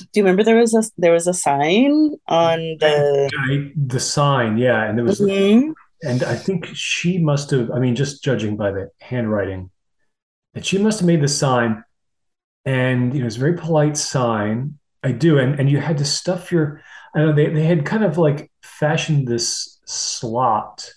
do 0.00 0.06
you 0.14 0.22
remember 0.22 0.42
there 0.42 0.56
was 0.56 0.74
a 0.74 0.82
there 0.98 1.12
was 1.12 1.26
a 1.26 1.34
sign 1.34 2.14
on 2.28 2.58
the 2.80 3.30
I, 3.38 3.72
the 3.76 4.00
sign 4.00 4.58
yeah 4.58 4.84
and 4.84 4.98
there 4.98 5.04
was 5.04 5.20
mm-hmm. 5.20 5.72
and 6.02 6.22
i 6.24 6.34
think 6.34 6.66
she 6.74 7.18
must 7.18 7.50
have 7.50 7.70
i 7.70 7.78
mean 7.78 7.94
just 7.94 8.22
judging 8.24 8.56
by 8.56 8.72
the 8.72 8.90
handwriting 9.00 9.70
that 10.54 10.66
she 10.66 10.78
must 10.78 11.00
have 11.00 11.06
made 11.06 11.22
the 11.22 11.28
sign 11.28 11.84
and 12.64 13.14
you 13.14 13.20
know 13.20 13.26
it's 13.26 13.36
a 13.36 13.40
very 13.40 13.56
polite 13.56 13.96
sign 13.96 14.78
i 15.06 15.12
do 15.12 15.38
and 15.38 15.58
and 15.58 15.70
you 15.70 15.78
had 15.78 15.98
to 15.98 16.04
stuff 16.04 16.50
your 16.52 16.82
i 17.14 17.20
know 17.20 17.32
they, 17.32 17.48
they 17.48 17.64
had 17.64 17.86
kind 17.86 18.04
of 18.04 18.18
like 18.18 18.50
fashioned 18.62 19.26
this 19.26 19.78
slot 19.86 20.90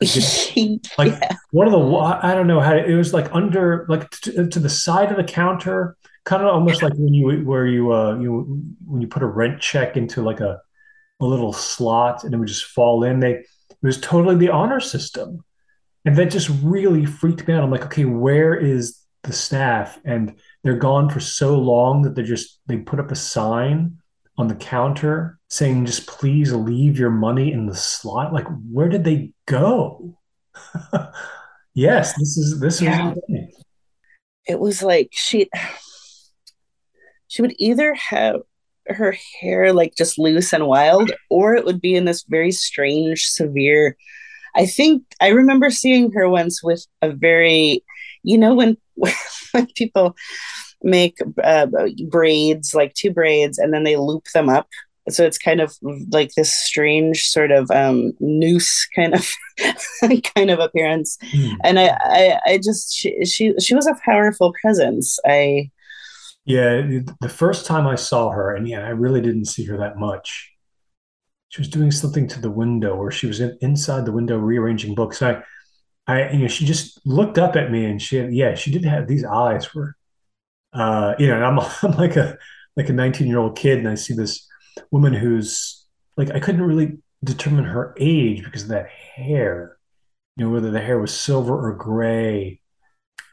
like 0.96 1.12
yeah. 1.12 1.36
one 1.50 1.66
of 1.66 1.72
the 1.72 1.96
I 1.96 2.32
don't 2.32 2.46
know 2.46 2.60
how 2.60 2.76
it 2.76 2.94
was 2.94 3.12
like 3.12 3.34
under 3.34 3.84
like 3.88 4.08
to, 4.10 4.46
to, 4.46 4.60
the 4.60 4.68
side 4.68 5.10
of 5.10 5.16
the 5.16 5.24
counter, 5.24 5.96
kind 6.24 6.40
of 6.40 6.48
almost 6.48 6.84
like 6.84 6.92
when 6.94 7.12
you 7.12 7.40
where 7.44 7.66
you 7.66 7.92
uh 7.92 8.16
you 8.16 8.62
when 8.86 9.02
you 9.02 9.08
put 9.08 9.24
a 9.24 9.26
rent 9.26 9.60
check 9.60 9.96
into 9.96 10.22
like 10.22 10.38
a 10.38 10.60
a 11.20 11.24
little 11.24 11.52
slot 11.52 12.22
and 12.22 12.32
it 12.32 12.36
would 12.36 12.46
just 12.46 12.66
fall 12.66 13.02
in. 13.02 13.18
They 13.18 13.32
it 13.32 13.46
was 13.82 14.00
totally 14.00 14.36
the 14.36 14.50
honor 14.50 14.78
system, 14.78 15.44
and 16.04 16.14
that 16.14 16.30
just 16.30 16.48
really 16.62 17.04
freaked 17.04 17.48
me 17.48 17.54
out. 17.54 17.64
I'm 17.64 17.70
like, 17.70 17.86
okay, 17.86 18.04
where 18.04 18.54
is 18.54 19.00
the 19.24 19.32
staff? 19.32 19.98
And 20.04 20.36
they're 20.68 20.76
gone 20.76 21.08
for 21.08 21.18
so 21.18 21.58
long 21.58 22.02
that 22.02 22.14
they're 22.14 22.22
just 22.22 22.60
they 22.66 22.76
put 22.76 23.00
up 23.00 23.10
a 23.10 23.16
sign 23.16 23.96
on 24.36 24.48
the 24.48 24.54
counter 24.54 25.38
saying 25.48 25.86
just 25.86 26.06
please 26.06 26.52
leave 26.52 26.98
your 26.98 27.08
money 27.08 27.50
in 27.50 27.64
the 27.64 27.74
slot. 27.74 28.34
Like 28.34 28.46
where 28.70 28.90
did 28.90 29.04
they 29.04 29.32
go? 29.46 30.18
Yes 31.74 32.12
this 32.18 32.36
is 32.36 32.58
this 32.58 32.82
yeah. 32.82 33.12
is 33.12 33.54
it 34.48 34.58
was 34.58 34.82
like 34.82 35.10
she 35.12 35.48
she 37.28 37.40
would 37.40 37.54
either 37.56 37.94
have 37.94 38.40
her 38.88 39.14
hair 39.40 39.72
like 39.72 39.94
just 39.94 40.18
loose 40.18 40.52
and 40.52 40.66
wild 40.66 41.12
or 41.30 41.54
it 41.54 41.64
would 41.64 41.80
be 41.80 41.94
in 41.94 42.04
this 42.04 42.24
very 42.24 42.50
strange 42.50 43.26
severe 43.26 43.96
i 44.56 44.66
think 44.66 45.04
i 45.20 45.28
remember 45.28 45.70
seeing 45.70 46.10
her 46.10 46.28
once 46.28 46.60
with 46.64 46.84
a 47.00 47.12
very 47.12 47.84
you 48.22 48.38
know 48.38 48.54
when 48.54 48.76
when 49.52 49.66
people 49.74 50.16
make 50.82 51.18
uh, 51.42 51.66
braids 52.08 52.74
like 52.74 52.94
two 52.94 53.10
braids 53.10 53.58
and 53.58 53.72
then 53.72 53.84
they 53.84 53.96
loop 53.96 54.24
them 54.34 54.48
up. 54.48 54.68
So 55.08 55.24
it's 55.24 55.38
kind 55.38 55.62
of 55.62 55.74
like 56.12 56.32
this 56.36 56.52
strange 56.52 57.24
sort 57.24 57.50
of 57.50 57.70
um, 57.70 58.12
noose 58.20 58.86
kind 58.94 59.14
of 59.14 59.26
kind 60.34 60.50
of 60.50 60.58
appearance. 60.58 61.16
Mm. 61.32 61.56
and 61.64 61.78
I, 61.78 61.96
I 62.02 62.40
i 62.46 62.58
just 62.58 62.94
she, 62.94 63.24
she 63.24 63.54
she 63.58 63.74
was 63.74 63.86
a 63.86 63.96
powerful 64.04 64.52
presence. 64.60 65.18
I 65.24 65.70
yeah 66.44 66.82
the 67.20 67.28
first 67.28 67.66
time 67.66 67.86
i 67.86 67.94
saw 67.94 68.30
her 68.30 68.54
and 68.54 68.66
yeah 68.66 68.80
i 68.80 68.88
really 68.88 69.20
didn't 69.20 69.46
see 69.46 69.64
her 69.64 69.78
that 69.78 69.98
much. 69.98 70.52
She 71.48 71.62
was 71.62 71.68
doing 71.68 71.90
something 71.90 72.28
to 72.28 72.40
the 72.40 72.50
window 72.50 72.94
or 72.94 73.10
she 73.10 73.26
was 73.26 73.40
in, 73.40 73.56
inside 73.62 74.04
the 74.04 74.12
window 74.12 74.36
rearranging 74.36 74.94
books. 74.94 75.22
I 75.22 75.42
i 76.08 76.30
you 76.30 76.40
know 76.40 76.48
she 76.48 76.64
just 76.64 77.00
looked 77.06 77.38
up 77.38 77.54
at 77.54 77.70
me 77.70 77.84
and 77.84 78.02
she 78.02 78.16
had, 78.16 78.32
yeah 78.32 78.54
she 78.54 78.70
did 78.70 78.84
have 78.84 79.06
these 79.06 79.24
eyes 79.24 79.72
were 79.74 79.94
uh 80.72 81.14
you 81.18 81.28
know 81.28 81.36
and 81.36 81.44
i'm, 81.44 81.58
I'm 81.82 81.96
like 81.96 82.16
a 82.16 82.36
like 82.76 82.88
a 82.88 82.92
19 82.92 83.26
year 83.26 83.38
old 83.38 83.56
kid 83.56 83.78
and 83.78 83.88
i 83.88 83.94
see 83.94 84.14
this 84.14 84.48
woman 84.90 85.12
who's 85.12 85.78
like 86.18 86.30
I 86.32 86.40
couldn't 86.40 86.62
really 86.62 86.98
determine 87.24 87.64
her 87.64 87.94
age 87.98 88.44
because 88.44 88.64
of 88.64 88.68
that 88.68 88.88
hair. 88.88 89.78
You 90.36 90.44
know, 90.44 90.50
whether 90.52 90.70
the 90.70 90.80
hair 90.80 90.98
was 90.98 91.18
silver 91.18 91.54
or 91.54 91.74
gray. 91.74 92.60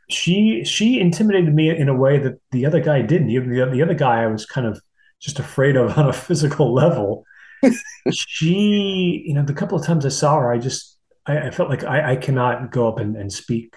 She 0.10 0.64
she 0.64 1.00
intimidated 1.00 1.54
me 1.54 1.76
in 1.76 1.90
a 1.90 1.96
way 1.96 2.20
that 2.20 2.40
the 2.52 2.66
other 2.66 2.80
guy 2.80 3.02
didn't. 3.02 3.32
Even 3.32 3.50
the, 3.50 3.66
the 3.66 3.82
other 3.82 3.94
guy 3.94 4.24
I 4.24 4.28
was 4.28 4.46
kind 4.46 4.68
of 4.68 4.80
just 5.20 5.40
afraid 5.40 5.76
of 5.76 5.98
on 5.98 6.08
a 6.08 6.14
physical 6.14 6.74
level. 6.74 7.26
she, 8.12 9.24
you 9.26 9.34
know, 9.34 9.44
the 9.44 9.54
couple 9.54 9.78
of 9.78 9.86
times 9.86 10.06
I 10.06 10.10
saw 10.10 10.40
her, 10.40 10.52
I 10.52 10.60
just 10.60 10.95
I, 11.26 11.48
I 11.48 11.52
felt 11.52 11.70
like 11.70 11.84
I, 11.84 12.12
I 12.12 12.16
cannot 12.16 12.72
go 12.72 12.88
up 12.88 13.00
and, 13.00 13.16
and 13.16 13.32
speak 13.32 13.76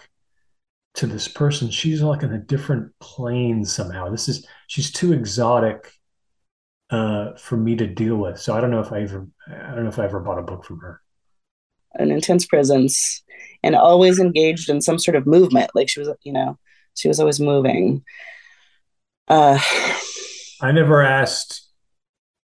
to 0.95 1.07
this 1.07 1.29
person. 1.29 1.71
She's 1.71 2.03
like 2.03 2.23
in 2.23 2.33
a 2.33 2.39
different 2.39 2.93
plane 3.01 3.65
somehow. 3.65 4.11
This 4.11 4.29
is 4.29 4.47
she's 4.67 4.91
too 4.91 5.13
exotic 5.13 5.93
uh, 6.91 7.37
for 7.37 7.57
me 7.57 7.77
to 7.77 7.87
deal 7.87 8.17
with. 8.17 8.41
So 8.41 8.55
I 8.55 8.61
don't 8.61 8.71
know 8.71 8.81
if 8.81 8.93
I 8.93 9.03
ever 9.03 9.27
I 9.49 9.75
don't 9.75 9.85
know 9.85 9.91
if 9.91 9.99
I 9.99 10.05
ever 10.05 10.21
bought 10.21 10.39
a 10.39 10.43
book 10.43 10.65
from 10.65 10.81
her. 10.81 11.01
An 11.95 12.11
intense 12.11 12.47
presence 12.47 13.23
and 13.63 13.75
always 13.75 14.19
engaged 14.19 14.69
in 14.69 14.81
some 14.81 14.99
sort 14.99 15.17
of 15.17 15.27
movement. 15.27 15.71
Like 15.75 15.89
she 15.89 16.01
was, 16.01 16.11
you 16.23 16.33
know, 16.33 16.59
she 16.95 17.09
was 17.09 17.21
always 17.21 17.41
moving. 17.41 18.03
Uh, 19.27 19.59
I 20.61 20.73
never 20.73 21.03
asked 21.03 21.67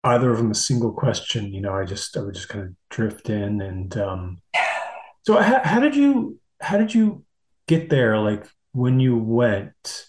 either 0.05 0.31
of 0.31 0.39
them 0.39 0.51
a 0.51 0.55
single 0.55 0.93
question. 0.93 1.53
You 1.53 1.63
know, 1.63 1.75
I 1.75 1.85
just 1.85 2.17
I 2.17 2.21
would 2.21 2.35
just 2.35 2.49
kind 2.49 2.65
of 2.67 2.75
drift 2.91 3.31
in 3.31 3.61
and. 3.61 3.97
Um, 3.97 4.43
so 5.23 5.41
how, 5.41 5.61
how 5.65 5.81
did 5.81 5.95
you 5.95 6.39
how 6.61 6.79
did 6.79 6.95
you 6.95 7.25
get 7.67 7.91
there? 7.91 8.19
Like 8.19 8.47
when 8.73 9.01
you 9.01 9.17
went, 9.17 10.07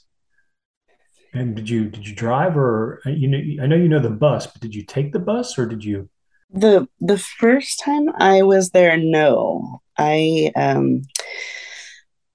and 1.34 1.56
did 1.56 1.70
you 1.70 1.90
did 1.90 2.08
you 2.08 2.16
drive 2.16 2.58
or 2.58 3.02
you 3.06 3.28
know 3.28 3.64
I 3.64 3.68
know 3.68 3.76
you 3.76 3.90
know 3.90 4.00
the 4.00 4.10
bus, 4.10 4.48
but 4.48 4.62
did 4.62 4.76
you 4.76 4.84
take 4.84 5.14
the 5.14 5.20
bus 5.20 5.58
or 5.58 5.66
did 5.66 5.84
you? 5.84 6.10
The 6.50 6.88
the 7.00 7.18
first 7.18 7.82
time 7.84 8.10
I 8.18 8.44
was 8.44 8.72
there, 8.72 8.98
no. 8.98 9.82
I 9.98 10.52
um 10.56 11.02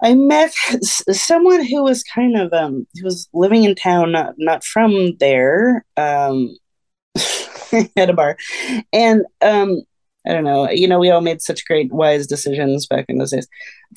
I 0.00 0.14
met 0.14 0.52
someone 0.92 1.64
who 1.64 1.82
was 1.82 2.04
kind 2.04 2.36
of 2.36 2.52
um 2.52 2.86
who 2.94 3.04
was 3.04 3.28
living 3.32 3.64
in 3.64 3.74
town, 3.74 4.12
not 4.12 4.34
not 4.38 4.64
from 4.64 5.16
there, 5.18 5.84
um 5.96 6.56
at 7.96 8.10
a 8.10 8.12
bar. 8.12 8.36
And 8.92 9.24
um 9.42 9.82
I 10.28 10.32
don't 10.32 10.44
know. 10.44 10.70
You 10.70 10.86
know, 10.86 10.98
we 10.98 11.10
all 11.10 11.22
made 11.22 11.40
such 11.40 11.64
great 11.64 11.90
wise 11.90 12.26
decisions 12.26 12.86
back 12.86 13.06
in 13.08 13.18
those 13.18 13.30
days. 13.30 13.48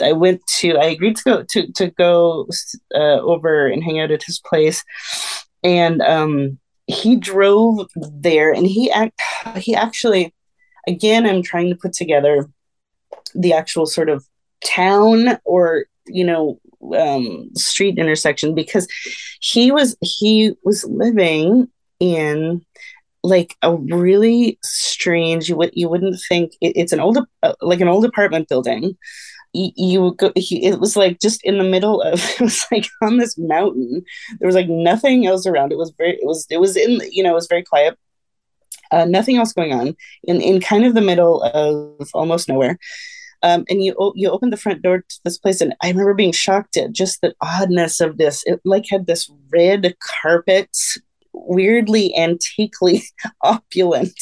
I 0.02 0.14
went 0.14 0.42
to. 0.60 0.78
I 0.78 0.86
agreed 0.86 1.18
to 1.18 1.24
go 1.24 1.44
to 1.50 1.72
to 1.74 1.88
go 1.92 2.48
uh, 2.96 3.20
over 3.20 3.68
and 3.68 3.84
hang 3.84 4.00
out 4.00 4.12
at 4.12 4.24
his 4.24 4.40
place, 4.40 4.84
and 5.64 6.02
um, 6.02 6.60
he 6.92 7.16
drove 7.16 7.90
there 7.96 8.52
and 8.52 8.68
he 8.68 8.92
act, 8.92 9.20
he 9.58 9.76
actually 9.76 10.34
again 10.88 11.26
i'm 11.26 11.42
trying 11.42 11.70
to 11.70 11.76
put 11.76 11.94
together 11.94 12.50
the 13.34 13.54
actual 13.54 13.86
sort 13.86 14.10
of 14.10 14.26
town 14.66 15.38
or 15.46 15.86
you 16.08 16.24
know 16.24 16.60
um, 16.98 17.50
street 17.56 17.98
intersection 18.00 18.56
because 18.56 18.88
he 19.40 19.72
was 19.72 19.96
he 20.02 20.54
was 20.64 20.84
living 20.86 21.68
in 22.00 22.66
like 23.24 23.56
a 23.62 23.76
really 23.76 24.58
strange 24.64 25.48
you 25.50 25.56
would 25.56 25.72
you 25.74 25.88
wouldn't 25.88 26.20
think 26.28 26.54
it, 26.62 26.74
it's 26.76 26.92
an 26.92 27.00
old 27.00 27.20
uh, 27.44 27.54
like 27.62 27.82
an 27.82 27.88
old 27.88 28.06
apartment 28.06 28.48
building. 28.48 28.98
You, 29.54 30.16
go 30.18 30.32
he, 30.38 30.66
it 30.66 30.80
was 30.80 30.96
like 30.96 31.20
just 31.20 31.44
in 31.44 31.58
the 31.58 31.66
middle 31.66 32.02
of 32.02 32.14
it 32.40 32.42
was 32.42 32.66
like 32.72 32.88
on 33.02 33.18
this 33.18 33.38
mountain. 33.38 34.04
There 34.40 34.48
was 34.48 34.56
like 34.56 34.70
nothing 34.70 35.28
else 35.28 35.46
around. 35.46 35.72
It 35.72 35.78
was 35.78 35.94
very 35.98 36.14
it 36.14 36.26
was 36.26 36.48
it 36.50 36.58
was 36.58 36.78
in 36.78 37.02
you 37.12 37.22
know 37.22 37.32
it 37.32 37.36
was 37.36 37.48
very 37.48 37.64
quiet. 37.64 37.98
Uh, 38.92 39.06
nothing 39.06 39.38
else 39.38 39.54
going 39.54 39.74
on. 39.74 39.96
In 40.24 40.42
in 40.42 40.62
kind 40.62 40.86
of 40.86 40.94
the 40.94 41.02
middle 41.02 41.44
of 41.44 42.10
almost 42.14 42.48
nowhere. 42.48 42.78
Um, 43.44 43.66
and 43.70 43.84
you 43.84 43.96
you 44.16 44.30
opened 44.30 44.54
the 44.54 44.58
front 44.58 44.82
door 44.84 45.00
to 45.00 45.20
this 45.24 45.38
place, 45.38 45.62
and 45.62 45.74
I 45.82 45.90
remember 45.90 46.14
being 46.14 46.32
shocked 46.32 46.78
at 46.78 46.92
just 46.92 47.22
the 47.22 47.34
oddness 47.42 48.00
of 48.00 48.18
this. 48.18 48.44
It 48.46 48.62
like 48.64 48.86
had 48.90 49.08
this 49.08 49.30
red 49.52 49.96
carpet, 50.22 50.70
weirdly 51.42 52.14
antiquely 52.14 53.04
opulent, 53.44 54.20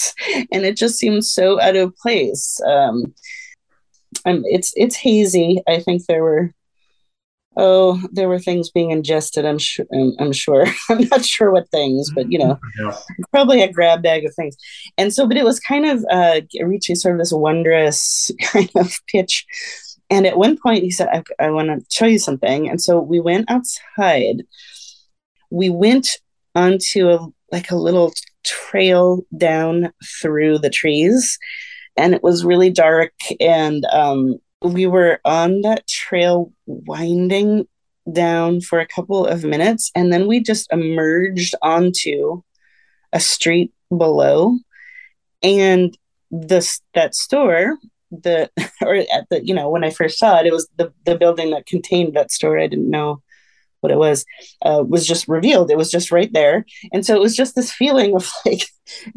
and 0.52 0.66
it 0.66 0.78
just 0.78 0.98
seems 0.98 1.32
so 1.32 1.60
out 1.62 1.76
of 1.76 1.96
place. 1.98 2.60
Um, 2.66 3.14
and 4.26 4.44
it's 4.48 4.74
it's 4.76 4.96
hazy. 4.96 5.62
I 5.68 5.80
think 5.80 6.06
there 6.06 6.24
were 6.24 6.54
oh, 7.60 8.02
there 8.12 8.30
were 8.30 8.40
things 8.40 8.72
being 8.72 8.92
ingested. 8.92 9.46
I'm 9.46 9.58
sure. 9.58 9.86
I'm, 9.94 10.14
I'm, 10.20 10.32
sure. 10.32 10.66
I'm 10.90 11.08
not 11.12 11.26
sure 11.26 11.52
what 11.52 11.70
things, 11.70 12.10
but 12.14 12.32
you 12.32 12.40
know, 12.40 12.58
yeah. 12.80 12.96
probably 13.32 13.62
a 13.62 13.72
grab 13.72 14.02
bag 14.02 14.26
of 14.26 14.34
things. 14.34 14.56
And 14.98 15.14
so, 15.14 15.28
but 15.28 15.38
it 15.38 15.46
was 15.46 15.60
kind 15.60 15.86
of 15.86 16.06
uh, 16.10 16.42
reaching 16.64 16.96
sort 16.96 17.16
of 17.16 17.20
this 17.20 17.34
wondrous 17.34 18.32
kind 18.42 18.72
of 18.76 19.00
pitch. 19.08 19.46
And 20.10 20.26
at 20.26 20.38
one 20.38 20.58
point, 20.58 20.84
he 20.84 20.92
said, 20.92 21.10
"I, 21.12 21.24
I 21.40 21.52
want 21.52 21.68
to 21.68 21.86
show 21.90 22.06
you 22.06 22.18
something." 22.18 22.68
And 22.68 22.82
so 22.82 23.00
we 23.00 23.20
went 23.20 23.50
outside. 23.52 24.44
We 25.52 25.70
went 25.70 26.18
onto 26.56 27.10
a 27.10 27.28
like 27.52 27.72
a 27.72 27.76
little 27.76 28.14
trail 28.46 29.26
down 29.38 29.92
through 30.22 30.60
the 30.60 30.70
trees. 30.70 31.38
And 31.98 32.14
it 32.14 32.24
was 32.24 32.46
really 32.46 32.70
dark 32.70 33.14
and 33.40 33.86
um 33.92 34.38
we 34.62 34.86
were 34.88 35.22
on 35.24 35.62
that 35.62 35.88
trail 35.88 36.52
winding 36.66 37.66
down 38.12 38.60
for 38.62 38.80
a 38.80 38.88
couple 38.88 39.26
of 39.26 39.44
minutes. 39.44 39.92
And 39.96 40.12
then 40.12 40.28
we 40.28 40.42
just 40.42 40.72
emerged 40.72 41.56
onto 41.62 42.42
a 43.14 43.20
street 43.20 43.72
below. 43.90 44.58
And 45.42 45.98
this 46.32 46.82
that 46.94 47.16
store 47.16 47.78
the 48.12 48.50
or 48.82 48.96
at 48.96 49.28
the 49.30 49.44
you 49.46 49.54
know 49.54 49.70
when 49.70 49.84
i 49.84 49.90
first 49.90 50.18
saw 50.18 50.40
it 50.40 50.46
it 50.46 50.54
was 50.54 50.68
the 50.78 50.92
the 51.06 51.16
building 51.16 51.52
that 51.52 51.66
contained 51.66 52.16
that 52.16 52.32
store. 52.32 52.60
I 52.60 52.68
didn't 52.68 52.90
know 52.90 53.22
what 53.82 53.92
it 53.92 53.98
was 53.98 54.26
uh, 54.64 54.84
was 54.88 55.08
just 55.08 55.28
revealed. 55.28 55.72
It 55.72 55.78
was 55.78 55.92
just 55.92 56.12
right 56.12 56.32
there, 56.34 56.66
and 56.94 57.06
so 57.06 57.16
it 57.16 57.22
was 57.22 57.36
just 57.36 57.56
this 57.56 57.72
feeling 57.72 58.16
of 58.16 58.30
like 58.46 58.64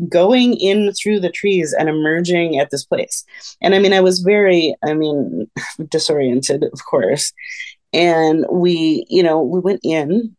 going 0.09 0.55
in 0.55 0.93
through 0.93 1.21
the 1.21 1.31
trees 1.31 1.75
and 1.79 1.89
emerging 1.89 2.59
at 2.59 2.71
this 2.71 2.85
place. 2.85 3.25
And 3.61 3.75
I 3.75 3.79
mean, 3.79 3.93
I 3.93 4.01
was 4.01 4.21
very, 4.21 4.75
I 4.85 4.95
mean, 4.95 5.51
disoriented, 5.89 6.65
of 6.65 6.85
course. 6.85 7.33
And 7.93 8.47
we, 8.51 9.07
you 9.09 9.23
know, 9.23 9.43
we 9.43 9.61
went 9.61 9.81
in. 9.83 10.37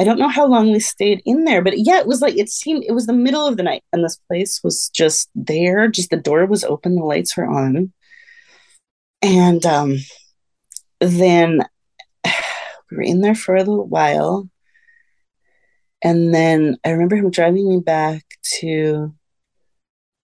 I 0.00 0.04
don't 0.04 0.18
know 0.18 0.28
how 0.28 0.46
long 0.46 0.70
we 0.70 0.78
stayed 0.78 1.22
in 1.24 1.44
there, 1.44 1.60
but 1.60 1.74
yeah, 1.76 1.98
it 1.98 2.06
was 2.06 2.20
like 2.20 2.36
it 2.36 2.48
seemed 2.48 2.84
it 2.86 2.92
was 2.92 3.06
the 3.06 3.12
middle 3.12 3.46
of 3.46 3.56
the 3.56 3.64
night, 3.64 3.82
and 3.92 4.04
this 4.04 4.16
place 4.28 4.60
was 4.62 4.90
just 4.90 5.28
there. 5.34 5.88
Just 5.88 6.10
the 6.10 6.16
door 6.16 6.46
was 6.46 6.62
open, 6.62 6.94
the 6.94 7.02
lights 7.04 7.36
were 7.36 7.46
on, 7.48 7.92
and 9.22 9.66
um, 9.66 9.96
then 11.00 11.64
we 12.90 12.96
were 12.96 13.02
in 13.02 13.20
there 13.20 13.34
for 13.34 13.54
a 13.54 13.60
little 13.60 13.86
while. 13.86 14.48
And 16.02 16.32
then 16.32 16.76
I 16.84 16.90
remember 16.90 17.16
him 17.16 17.30
driving 17.30 17.68
me 17.68 17.80
back 17.80 18.24
to 18.60 19.14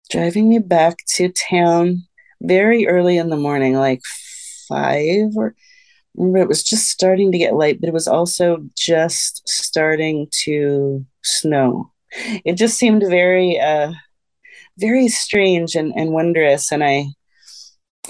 driving 0.09 0.49
me 0.49 0.59
back 0.59 0.97
to 1.15 1.29
town 1.29 2.03
very 2.41 2.87
early 2.87 3.17
in 3.17 3.29
the 3.29 3.37
morning, 3.37 3.75
like 3.75 4.01
five 4.67 5.31
or 5.35 5.55
remember 6.15 6.39
it 6.39 6.47
was 6.47 6.63
just 6.63 6.89
starting 6.89 7.31
to 7.31 7.37
get 7.37 7.55
light, 7.55 7.79
but 7.79 7.87
it 7.87 7.93
was 7.93 8.07
also 8.07 8.65
just 8.75 9.47
starting 9.47 10.27
to 10.43 11.05
snow. 11.23 11.91
It 12.43 12.55
just 12.55 12.77
seemed 12.77 13.03
very 13.07 13.59
uh 13.59 13.93
very 14.77 15.07
strange 15.07 15.75
and, 15.75 15.93
and 15.95 16.11
wondrous. 16.11 16.71
And 16.71 16.83
I 16.83 17.05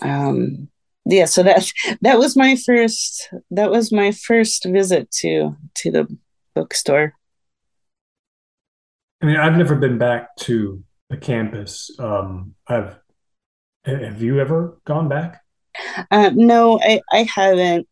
um 0.01 0.69
yeah 1.05 1.25
so 1.25 1.43
that 1.43 1.71
that 2.01 2.17
was 2.19 2.35
my 2.35 2.55
first 2.55 3.29
that 3.49 3.71
was 3.71 3.91
my 3.91 4.11
first 4.11 4.65
visit 4.65 5.09
to 5.11 5.55
to 5.75 5.91
the 5.91 6.17
bookstore. 6.55 7.13
I 9.21 9.25
mean 9.25 9.37
i've 9.37 9.57
never 9.57 9.75
been 9.75 9.97
back 9.97 10.35
to 10.41 10.83
the 11.09 11.17
campus. 11.17 11.91
Um 11.99 12.55
i've 12.67 12.97
have 13.85 14.21
you 14.21 14.39
ever 14.39 14.79
gone 14.85 15.07
back? 15.07 15.41
Uh, 16.11 16.29
no 16.33 16.79
i 16.81 17.01
i 17.11 17.23
haven't. 17.23 17.87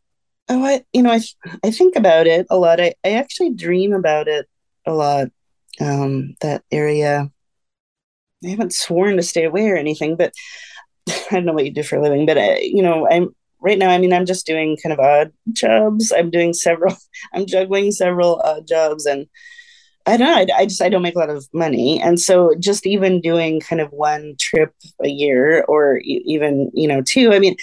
Oh 0.48 0.64
i 0.64 0.84
you 0.92 1.02
know 1.02 1.10
i 1.12 1.20
i 1.64 1.70
think 1.70 1.96
about 1.96 2.26
it 2.26 2.46
a 2.50 2.56
lot. 2.56 2.80
I 2.80 2.94
i 3.04 3.12
actually 3.12 3.54
dream 3.54 3.92
about 3.92 4.28
it 4.28 4.48
a 4.86 4.92
lot 4.92 5.28
um 5.80 6.34
that 6.40 6.62
area. 6.70 7.30
I 8.44 8.48
haven't 8.48 8.72
sworn 8.72 9.16
to 9.16 9.22
stay 9.22 9.44
away 9.44 9.68
or 9.68 9.76
anything 9.76 10.16
but 10.16 10.32
I 11.30 11.34
don't 11.34 11.44
know 11.44 11.52
what 11.52 11.64
you 11.64 11.72
do 11.72 11.82
for 11.82 11.96
a 11.96 12.02
living, 12.02 12.26
but 12.26 12.38
I, 12.38 12.58
you 12.58 12.82
know, 12.82 13.08
I'm 13.08 13.34
right 13.60 13.78
now. 13.78 13.90
I 13.90 13.98
mean, 13.98 14.12
I'm 14.12 14.26
just 14.26 14.46
doing 14.46 14.76
kind 14.82 14.92
of 14.92 14.98
odd 14.98 15.32
jobs. 15.52 16.12
I'm 16.12 16.30
doing 16.30 16.52
several. 16.52 16.96
I'm 17.34 17.46
juggling 17.46 17.92
several 17.92 18.40
odd 18.44 18.66
jobs, 18.66 19.06
and 19.06 19.26
I 20.06 20.16
don't 20.16 20.28
know. 20.28 20.54
I, 20.54 20.60
I 20.60 20.66
just 20.66 20.82
I 20.82 20.88
don't 20.88 21.02
make 21.02 21.16
a 21.16 21.18
lot 21.18 21.30
of 21.30 21.48
money, 21.52 22.00
and 22.00 22.18
so 22.18 22.54
just 22.58 22.86
even 22.86 23.20
doing 23.20 23.60
kind 23.60 23.80
of 23.80 23.90
one 23.90 24.34
trip 24.38 24.74
a 25.02 25.08
year, 25.08 25.64
or 25.68 26.00
even 26.04 26.70
you 26.74 26.88
know 26.88 27.02
two. 27.02 27.32
I 27.32 27.38
mean, 27.38 27.56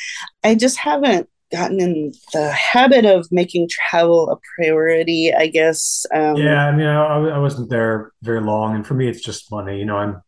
I 0.44 0.56
just 0.56 0.78
haven't 0.78 1.30
gotten 1.52 1.80
in 1.80 2.12
the 2.34 2.52
habit 2.52 3.06
of 3.06 3.28
making 3.32 3.70
travel 3.70 4.30
a 4.30 4.38
priority 4.56 5.34
i 5.34 5.48
guess 5.48 6.06
um, 6.14 6.36
yeah 6.36 6.68
i 6.68 6.76
mean 6.76 6.86
I, 6.86 7.06
I 7.06 7.38
wasn't 7.38 7.70
there 7.70 8.12
very 8.22 8.42
long 8.42 8.76
and 8.76 8.86
for 8.86 8.96
me 8.96 9.08
it's 9.08 9.22
just 9.22 9.50
money 9.50 9.80
you 9.80 9.86
know 9.86 9.96
i'm 9.96 10.22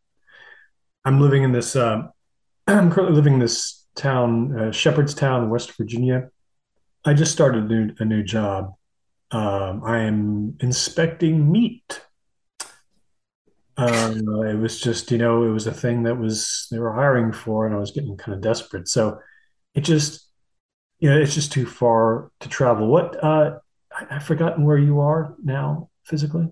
i'm 1.04 1.20
living 1.20 1.44
in 1.44 1.52
this 1.52 1.76
uh, 1.76 2.04
I'm 2.78 2.92
currently 2.92 3.16
living 3.16 3.34
in 3.34 3.40
this 3.40 3.88
town, 3.96 4.58
uh, 4.58 4.72
Shepherdstown, 4.72 5.50
West 5.50 5.76
Virginia. 5.78 6.30
I 7.06 7.14
just 7.14 7.32
started 7.32 7.64
a 7.64 7.68
new, 7.68 7.96
a 8.00 8.06
new 8.06 8.24
job. 8.24 8.74
Um, 9.32 9.82
I 9.84 10.00
am 10.00 10.58
inspecting 10.60 11.52
meat. 11.52 12.02
Um, 13.78 14.44
it 14.46 14.58
was 14.58 14.80
just, 14.82 15.10
you 15.10 15.18
know, 15.18 15.44
it 15.44 15.50
was 15.50 15.66
a 15.66 15.74
thing 15.74 16.04
that 16.04 16.16
was 16.16 16.68
they 16.70 16.80
were 16.80 16.94
hiring 16.94 17.32
for, 17.32 17.66
and 17.66 17.74
I 17.74 17.80
was 17.80 17.92
getting 17.92 18.18
kind 18.18 18.36
of 18.36 18.42
desperate. 18.42 18.88
So 18.88 19.20
it 19.74 19.82
just, 19.82 20.28
you 21.00 21.10
know, 21.10 21.18
it's 21.18 21.34
just 21.34 21.52
too 21.52 21.66
far 21.66 22.32
to 22.42 22.50
travel. 22.50 22.88
What 22.88 23.24
uh, 23.24 23.60
I, 23.92 24.16
I've 24.16 24.24
forgotten 24.24 24.66
where 24.66 24.78
you 24.78 25.00
are 25.00 25.36
now 25.42 25.90
physically. 26.04 26.50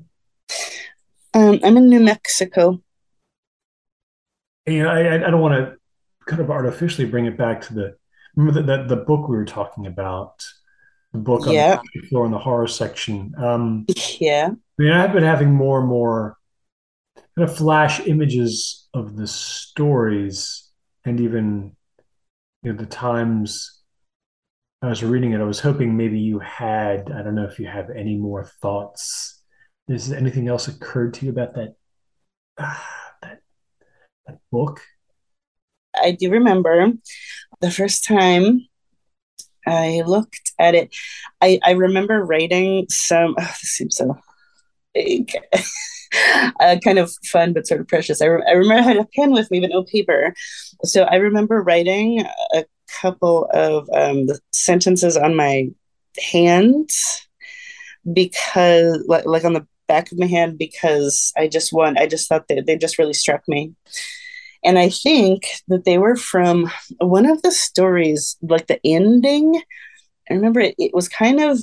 Um, 1.34 1.60
I'm 1.64 1.76
in 1.78 1.90
New 1.90 2.00
Mexico. 2.00 2.82
You 4.66 4.84
know, 4.84 4.90
I, 4.90 5.16
I 5.16 5.30
don't 5.30 5.42
want 5.42 5.56
to 5.56 5.77
kind 6.28 6.42
of 6.42 6.52
artificially 6.52 7.08
bring 7.08 7.26
it 7.26 7.38
back 7.38 7.62
to 7.62 7.74
the 7.74 7.96
remember 8.36 8.62
that 8.62 8.88
the, 8.88 8.96
the 8.96 9.02
book 9.04 9.28
we 9.28 9.36
were 9.36 9.46
talking 9.46 9.88
about? 9.88 10.44
The 11.14 11.20
book 11.20 11.44
yeah. 11.48 11.78
on 11.78 11.86
the 11.96 12.08
floor 12.08 12.26
in 12.26 12.32
the 12.32 12.38
horror 12.38 12.68
section. 12.68 13.34
Um 13.38 13.86
yeah. 14.20 14.50
I 14.52 14.82
mean 14.82 14.92
i've 14.92 15.14
been 15.14 15.24
having 15.24 15.54
more 15.54 15.80
and 15.80 15.88
more 15.88 16.38
kind 17.16 17.50
of 17.50 17.56
flash 17.56 18.00
images 18.02 18.88
of 18.94 19.16
the 19.16 19.28
stories 19.28 20.70
and 21.06 21.20
even 21.20 21.76
you 22.64 22.72
know 22.72 22.78
the 22.78 22.86
times 22.86 23.82
i 24.82 24.88
was 24.88 25.04
reading 25.04 25.32
it 25.32 25.40
i 25.40 25.44
was 25.44 25.60
hoping 25.60 25.96
maybe 25.96 26.20
you 26.20 26.40
had 26.40 27.12
i 27.12 27.22
don't 27.22 27.36
know 27.36 27.46
if 27.46 27.60
you 27.60 27.68
have 27.68 27.90
any 27.90 28.16
more 28.16 28.46
thoughts. 28.62 29.42
Is 29.88 30.12
anything 30.12 30.50
else 30.50 30.68
occurred 30.68 31.14
to 31.16 31.26
you 31.26 31.32
about 31.32 31.56
that 31.56 31.76
that, 32.58 33.40
that 34.26 34.38
book 34.52 34.82
I 36.02 36.12
do 36.12 36.32
remember 36.32 36.92
the 37.62 37.72
first 37.72 38.06
time 38.06 38.68
I 39.66 40.04
looked 40.06 40.54
at 40.60 40.76
it, 40.76 40.96
I, 41.42 41.60
I 41.64 41.72
remember 41.72 42.24
writing 42.24 42.88
some, 42.90 43.36
oh, 43.38 43.44
this 43.62 43.72
seems 43.72 43.98
so 43.98 44.18
uh, 46.60 46.78
kind 46.84 46.98
of 46.98 47.12
fun 47.26 47.54
but 47.54 47.68
sort 47.68 47.82
of 47.82 47.88
precious. 47.88 48.22
I, 48.22 48.26
re- 48.26 48.46
I 48.48 48.54
remember 48.54 48.82
I 48.82 48.94
had 48.94 48.98
a 48.98 49.08
pen 49.16 49.32
with 49.32 49.52
me 49.52 49.60
but 49.60 49.70
no 49.70 49.84
paper. 49.84 50.34
So 50.84 51.04
I 51.04 51.16
remember 51.16 51.62
writing 51.62 52.24
a 52.54 52.66
couple 53.02 53.50
of 53.54 53.90
um, 53.94 54.28
sentences 54.54 55.18
on 55.18 55.36
my 55.36 55.70
hands 56.32 57.28
because 58.12 59.04
like, 59.08 59.26
like 59.26 59.44
on 59.44 59.54
the 59.54 59.68
back 59.88 60.12
of 60.12 60.20
my 60.20 60.28
hand 60.28 60.58
because 60.58 61.34
I 61.38 61.48
just 61.48 61.74
want, 61.74 62.00
I 62.00 62.08
just 62.08 62.28
thought 62.28 62.48
that 62.48 62.66
they 62.66 62.78
just 62.78 62.98
really 62.98 63.14
struck 63.14 63.44
me. 63.48 63.74
And 64.64 64.78
I 64.80 64.90
think 64.90 65.48
that 65.68 65.86
they 65.86 65.98
were 65.98 66.16
from 66.16 66.70
one 67.00 67.26
of 67.26 67.42
the 67.42 67.52
stories, 67.52 68.38
like 68.42 68.68
the 68.68 68.80
ending. 68.84 69.62
I 70.30 70.34
remember 70.34 70.60
it, 70.60 70.76
it 70.78 70.94
was 70.94 71.10
kind 71.10 71.40
of, 71.40 71.60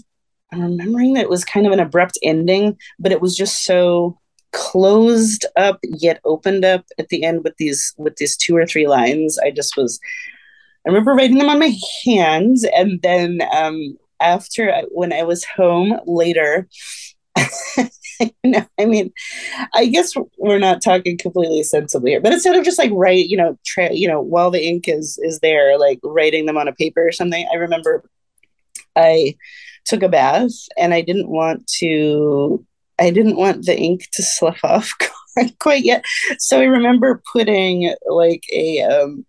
I'm 0.53 0.63
remembering 0.63 1.15
that 1.15 1.23
it 1.25 1.31
was 1.31 1.45
kind 1.45 1.67
of 1.67 1.73
an 1.73 1.81
abrupt 1.81 2.19
ending, 2.23 2.79
but 2.99 3.13
it 3.13 3.21
was 3.21 3.37
just 3.37 3.65
so 3.65 4.19
closed 4.53 5.45
up 5.57 5.81
yet 5.83 6.21
opened 6.25 6.65
up 6.65 6.85
at 6.99 7.09
the 7.09 7.25
end 7.25 7.43
with 7.43 7.57
these 7.57 7.93
with 7.99 8.17
these 8.17 8.37
two 8.37 8.57
or 8.57 8.65
three 8.65 8.87
lines. 8.87 9.37
I 9.39 9.51
just 9.51 9.77
was 9.77 9.99
I 10.87 10.91
remember 10.91 11.15
writing 11.15 11.39
them 11.39 11.49
on 11.49 11.59
my 11.59 11.73
hands 12.05 12.65
and 12.65 13.03
then 13.03 13.41
um 13.53 13.99
after 14.21 14.73
I, 14.73 14.83
when 14.93 15.13
I 15.13 15.25
was 15.25 15.45
home 15.45 15.99
later 16.07 16.69
you 18.45 18.51
know, 18.51 18.67
I 18.79 18.85
mean, 18.85 19.13
I 19.75 19.87
guess 19.87 20.15
we're 20.39 20.59
not 20.59 20.83
talking 20.83 21.19
completely 21.19 21.63
sensibly 21.63 22.13
here, 22.13 22.21
but 22.21 22.33
instead 22.33 22.57
of 22.57 22.65
just 22.65 22.79
like 22.79 22.91
write, 22.93 23.27
you 23.27 23.37
know, 23.37 23.59
tra- 23.65 23.95
you 23.95 24.09
know, 24.09 24.21
while 24.21 24.51
the 24.51 24.65
ink 24.65 24.89
is 24.89 25.19
is 25.23 25.41
there, 25.41 25.79
like 25.79 26.01
writing 26.03 26.47
them 26.47 26.57
on 26.57 26.69
a 26.69 26.73
paper 26.73 27.07
or 27.07 27.13
something. 27.13 27.47
I 27.53 27.57
remember 27.57 28.05
I 28.97 29.37
took 29.85 30.03
a 30.03 30.09
bath 30.09 30.53
and 30.77 30.95
I 30.95 31.01
didn't 31.01 31.29
want 31.29 31.67
to. 31.79 32.65
I 32.99 33.11
didn't 33.11 33.37
want 33.37 33.67
the 33.67 33.77
ink 33.77 34.09
to 34.13 34.23
slough 34.23 34.61
off 34.65 34.93
quite 35.59 35.85
yet, 35.85 36.05
so 36.39 36.61
I 36.61 36.65
remember 36.65 37.23
putting 37.33 37.95
like 38.07 38.45
a 38.53 38.83
um, 38.83 39.27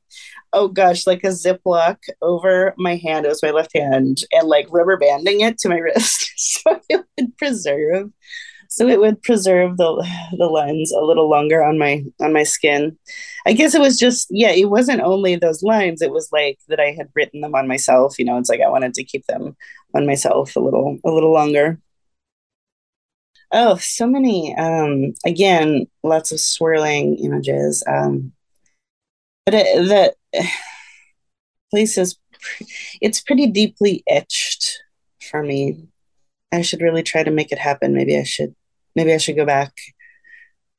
oh 0.53 0.67
gosh, 0.67 1.05
like 1.05 1.23
a 1.23 1.27
Ziploc 1.27 1.97
over 2.21 2.73
my 2.77 2.95
hand. 2.95 3.25
It 3.25 3.29
was 3.29 3.43
my 3.43 3.51
left 3.51 3.75
hand, 3.75 4.19
and 4.31 4.47
like 4.47 4.67
rubber 4.71 4.97
banding 4.97 5.41
it 5.41 5.57
to 5.59 5.69
my 5.69 5.77
wrist 5.77 6.31
so 6.35 6.79
it 6.89 7.03
would 7.17 7.37
preserve. 7.37 8.11
So 8.69 8.87
it 8.87 8.99
would 8.99 9.21
preserve 9.21 9.77
the 9.77 10.07
the 10.37 10.47
lines 10.47 10.91
a 10.91 11.01
little 11.01 11.29
longer 11.29 11.63
on 11.63 11.77
my 11.77 12.03
on 12.21 12.33
my 12.33 12.43
skin. 12.43 12.97
I 13.45 13.53
guess 13.53 13.75
it 13.75 13.81
was 13.81 13.97
just 13.97 14.27
yeah, 14.29 14.51
it 14.51 14.69
wasn't 14.69 15.01
only 15.01 15.35
those 15.35 15.63
lines. 15.63 16.01
It 16.01 16.11
was 16.11 16.29
like 16.31 16.59
that 16.67 16.79
I 16.79 16.91
had 16.91 17.09
written 17.15 17.41
them 17.41 17.55
on 17.55 17.67
myself. 17.67 18.17
You 18.19 18.25
know, 18.25 18.37
it's 18.37 18.49
like 18.49 18.61
I 18.61 18.69
wanted 18.69 18.93
to 18.95 19.03
keep 19.03 19.25
them 19.27 19.55
on 19.93 20.05
myself 20.05 20.55
a 20.55 20.59
little 20.59 20.97
a 21.05 21.11
little 21.11 21.31
longer. 21.33 21.79
Oh, 23.51 23.77
so 23.77 24.07
many. 24.07 24.55
Um, 24.55 25.13
again, 25.25 25.87
lots 26.03 26.31
of 26.31 26.39
swirling 26.39 27.17
images. 27.19 27.83
Um, 27.87 28.33
but 29.45 29.53
it, 29.53 29.87
the 29.87 30.15
place 31.71 31.97
is 31.97 32.17
it's 33.01 33.21
pretty 33.21 33.47
deeply 33.47 34.03
etched 34.07 34.83
for 35.21 35.43
me 35.43 35.87
i 36.51 36.61
should 36.61 36.81
really 36.81 37.03
try 37.03 37.23
to 37.23 37.31
make 37.31 37.51
it 37.51 37.59
happen. 37.59 37.93
Maybe 37.93 38.17
i 38.17 38.23
should 38.23 38.55
maybe 38.95 39.13
i 39.13 39.17
should 39.17 39.35
go 39.35 39.45
back. 39.45 39.73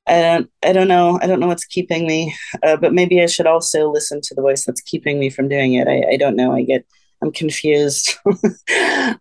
I 0.06 0.20
don't 0.22 0.50
i 0.64 0.72
don't 0.72 0.88
know. 0.88 1.18
I 1.20 1.26
don't 1.26 1.40
know 1.40 1.48
what's 1.48 1.64
keeping 1.64 2.06
me 2.06 2.34
uh, 2.62 2.76
but 2.76 2.94
maybe 2.94 3.22
i 3.22 3.26
should 3.26 3.46
also 3.46 3.90
listen 3.90 4.20
to 4.22 4.34
the 4.34 4.42
voice 4.42 4.64
that's 4.64 4.80
keeping 4.80 5.18
me 5.18 5.30
from 5.30 5.48
doing 5.48 5.74
it. 5.74 5.88
I, 5.88 6.14
I 6.14 6.16
don't 6.16 6.36
know. 6.36 6.52
I 6.52 6.62
get 6.62 6.84
i'm 7.22 7.32
confused. 7.32 8.14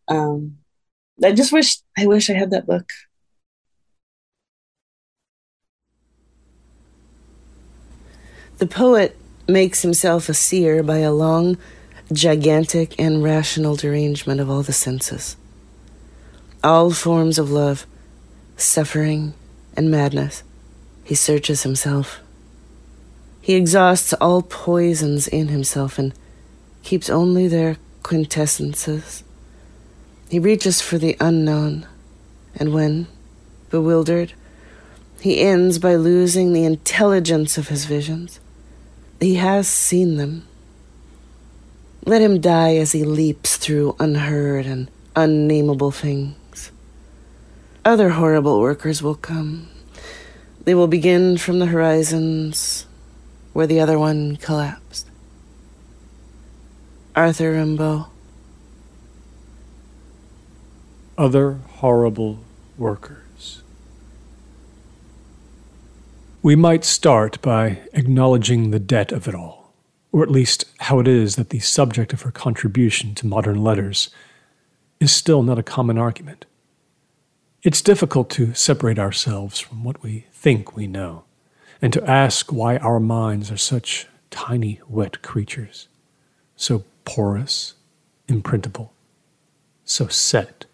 Um, 0.07 0.57
i 1.23 1.31
just 1.31 1.51
wish 1.51 1.77
i 1.97 2.05
wish 2.05 2.29
i 2.29 2.33
had 2.33 2.51
that 2.51 2.67
book. 2.67 2.89
The 8.57 8.67
poet 8.67 9.17
makes 9.49 9.81
himself 9.81 10.29
a 10.29 10.33
seer 10.33 10.81
by 10.81 10.99
a 10.99 11.11
long, 11.11 11.57
gigantic, 12.13 12.97
and 12.97 13.21
rational 13.21 13.75
derangement 13.75 14.39
of 14.39 14.49
all 14.49 14.63
the 14.63 14.71
senses. 14.71 15.35
All 16.65 16.89
forms 16.89 17.37
of 17.37 17.51
love, 17.51 17.85
suffering, 18.57 19.35
and 19.77 19.91
madness, 19.91 20.41
he 21.03 21.13
searches 21.13 21.61
himself. 21.61 22.21
He 23.39 23.53
exhausts 23.53 24.13
all 24.13 24.41
poisons 24.41 25.27
in 25.27 25.49
himself 25.49 25.99
and 25.99 26.11
keeps 26.81 27.07
only 27.07 27.47
their 27.47 27.77
quintessences. 28.01 29.21
He 30.27 30.39
reaches 30.39 30.81
for 30.81 30.97
the 30.97 31.15
unknown, 31.19 31.85
and 32.55 32.73
when, 32.73 33.05
bewildered, 33.69 34.33
he 35.21 35.41
ends 35.41 35.77
by 35.77 35.93
losing 35.93 36.51
the 36.51 36.65
intelligence 36.65 37.59
of 37.59 37.67
his 37.67 37.85
visions 37.85 38.39
he 39.19 39.35
has 39.35 39.67
seen 39.67 40.17
them. 40.17 40.47
Let 42.05 42.23
him 42.23 42.41
die 42.41 42.77
as 42.77 42.91
he 42.91 43.03
leaps 43.03 43.55
through 43.57 43.95
unheard 43.99 44.65
and 44.65 44.89
unnameable 45.15 45.91
things. 45.91 46.35
Other 47.85 48.09
horrible 48.09 48.59
workers 48.61 49.03
will 49.03 49.13
come. 49.13 49.67
They 50.63 50.73
will 50.73 50.87
begin 50.87 51.37
from 51.37 51.59
the 51.59 51.67
horizons 51.67 52.87
where 53.53 53.67
the 53.67 53.79
other 53.79 53.99
one 53.99 54.37
collapsed. 54.37 55.07
Arthur 57.15 57.53
Rimbaud. 57.53 58.07
Other 61.15 61.59
horrible 61.75 62.39
workers. 62.75 63.61
We 66.41 66.55
might 66.55 66.83
start 66.83 67.39
by 67.43 67.81
acknowledging 67.93 68.71
the 68.71 68.79
debt 68.79 69.11
of 69.11 69.27
it 69.27 69.35
all, 69.35 69.73
or 70.11 70.23
at 70.23 70.31
least 70.31 70.65
how 70.79 70.99
it 70.99 71.07
is 71.07 71.35
that 71.35 71.51
the 71.51 71.59
subject 71.59 72.13
of 72.13 72.23
her 72.23 72.31
contribution 72.31 73.13
to 73.13 73.27
modern 73.27 73.63
letters 73.63 74.09
is 74.99 75.11
still 75.11 75.43
not 75.43 75.59
a 75.59 75.63
common 75.63 75.99
argument. 75.99 76.45
It's 77.65 77.81
difficult 77.81 78.29
to 78.29 78.53
separate 78.53 78.99
ourselves 78.99 79.59
from 79.59 79.83
what 79.83 80.03
we 80.03 80.27
think 80.31 80.75
we 80.75 80.85
know, 80.85 81.23
and 81.81 81.91
to 81.93 82.07
ask 82.07 82.51
why 82.51 82.77
our 82.77 82.99
minds 82.99 83.49
are 83.49 83.57
such 83.57 84.05
tiny, 84.29 84.79
wet 84.87 85.23
creatures, 85.23 85.87
so 86.55 86.83
porous, 87.05 87.73
imprintable, 88.27 88.91
so 89.83 90.05
set. 90.05 90.65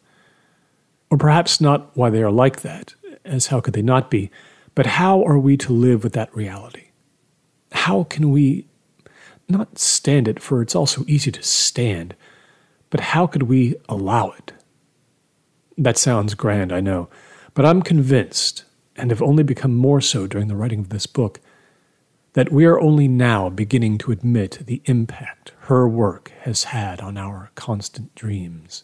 Or 1.10 1.18
perhaps 1.18 1.62
not 1.62 1.96
why 1.96 2.10
they 2.10 2.22
are 2.22 2.30
like 2.30 2.60
that, 2.60 2.94
as 3.24 3.48
how 3.48 3.62
could 3.62 3.74
they 3.74 3.82
not 3.82 4.12
be? 4.12 4.30
But 4.76 4.86
how 4.86 5.24
are 5.24 5.40
we 5.40 5.56
to 5.56 5.72
live 5.72 6.04
with 6.04 6.12
that 6.12 6.36
reality? 6.36 6.90
How 7.72 8.04
can 8.04 8.32
we 8.32 8.66
not 9.48 9.80
stand 9.80 10.28
it, 10.28 10.42
for 10.42 10.62
it's 10.62 10.76
also 10.76 11.06
easy 11.08 11.32
to 11.32 11.42
stand, 11.42 12.18
but 12.90 13.00
how 13.00 13.28
could 13.28 13.44
we 13.44 13.76
allow 13.88 14.32
it? 14.32 14.52
That 15.78 15.98
sounds 15.98 16.34
grand, 16.34 16.72
I 16.72 16.82
know, 16.82 17.10
but 17.54 17.66
I'm 17.66 17.82
convinced, 17.82 18.66
and 18.96 19.10
have 19.10 19.22
only 19.22 19.44
become 19.44 19.76
more 19.76 20.02
so 20.02 20.28
during 20.28 20.48
the 20.48 20.56
writing 20.56 20.80
of 20.80 20.90
this 20.90 21.06
book, 21.06 21.40
that 22.34 22.52
we 22.52 22.66
are 22.66 22.80
only 22.80 23.08
now 23.08 23.50
beginning 23.50 23.98
to 24.00 24.12
admit 24.12 24.60
the 24.66 24.82
impact 24.86 25.52
her 25.62 25.88
work 25.88 26.32
has 26.42 26.66
had 26.66 27.02
on 27.02 27.18
our 27.18 27.52
constant 27.56 28.14
dreams, 28.16 28.84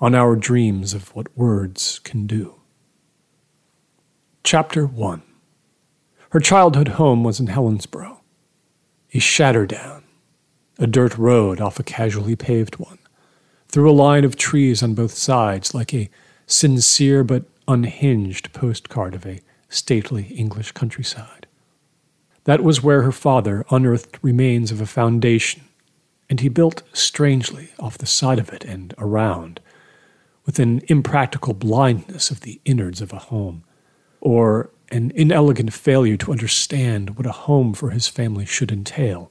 on 0.00 0.14
our 0.14 0.36
dreams 0.36 0.94
of 0.94 1.14
what 1.14 1.36
words 1.36 1.98
can 2.00 2.26
do. 2.26 2.60
Chapter 4.42 4.86
1 4.86 5.22
Her 6.30 6.40
childhood 6.40 6.88
home 6.88 7.24
was 7.24 7.40
in 7.40 7.48
Helensborough, 7.48 8.20
a 9.12 9.18
shatterdown, 9.18 10.02
a 10.78 10.86
dirt 10.86 11.18
road 11.18 11.60
off 11.60 11.78
a 11.78 11.82
casually 11.82 12.36
paved 12.36 12.76
one, 12.76 12.98
through 13.70 13.90
a 13.90 13.92
line 13.92 14.24
of 14.24 14.36
trees 14.36 14.82
on 14.82 14.94
both 14.94 15.14
sides, 15.14 15.74
like 15.74 15.94
a 15.94 16.10
sincere 16.46 17.22
but 17.22 17.44
unhinged 17.68 18.52
postcard 18.52 19.14
of 19.14 19.24
a 19.24 19.40
stately 19.68 20.24
English 20.24 20.72
countryside. 20.72 21.46
That 22.44 22.64
was 22.64 22.82
where 22.82 23.02
her 23.02 23.12
father 23.12 23.64
unearthed 23.70 24.18
remains 24.22 24.72
of 24.72 24.80
a 24.80 24.86
foundation, 24.86 25.62
and 26.28 26.40
he 26.40 26.48
built 26.48 26.82
strangely 26.92 27.70
off 27.78 27.98
the 27.98 28.06
side 28.06 28.38
of 28.40 28.50
it 28.52 28.64
and 28.64 28.92
around, 28.98 29.60
with 30.46 30.58
an 30.58 30.82
impractical 30.88 31.54
blindness 31.54 32.30
of 32.30 32.40
the 32.40 32.60
innards 32.64 33.00
of 33.00 33.12
a 33.12 33.18
home 33.18 33.62
or 34.20 34.70
an 34.90 35.12
inelegant 35.14 35.72
failure 35.72 36.16
to 36.16 36.32
understand 36.32 37.16
what 37.16 37.26
a 37.26 37.32
home 37.32 37.72
for 37.72 37.90
his 37.90 38.08
family 38.08 38.44
should 38.44 38.72
entail, 38.72 39.30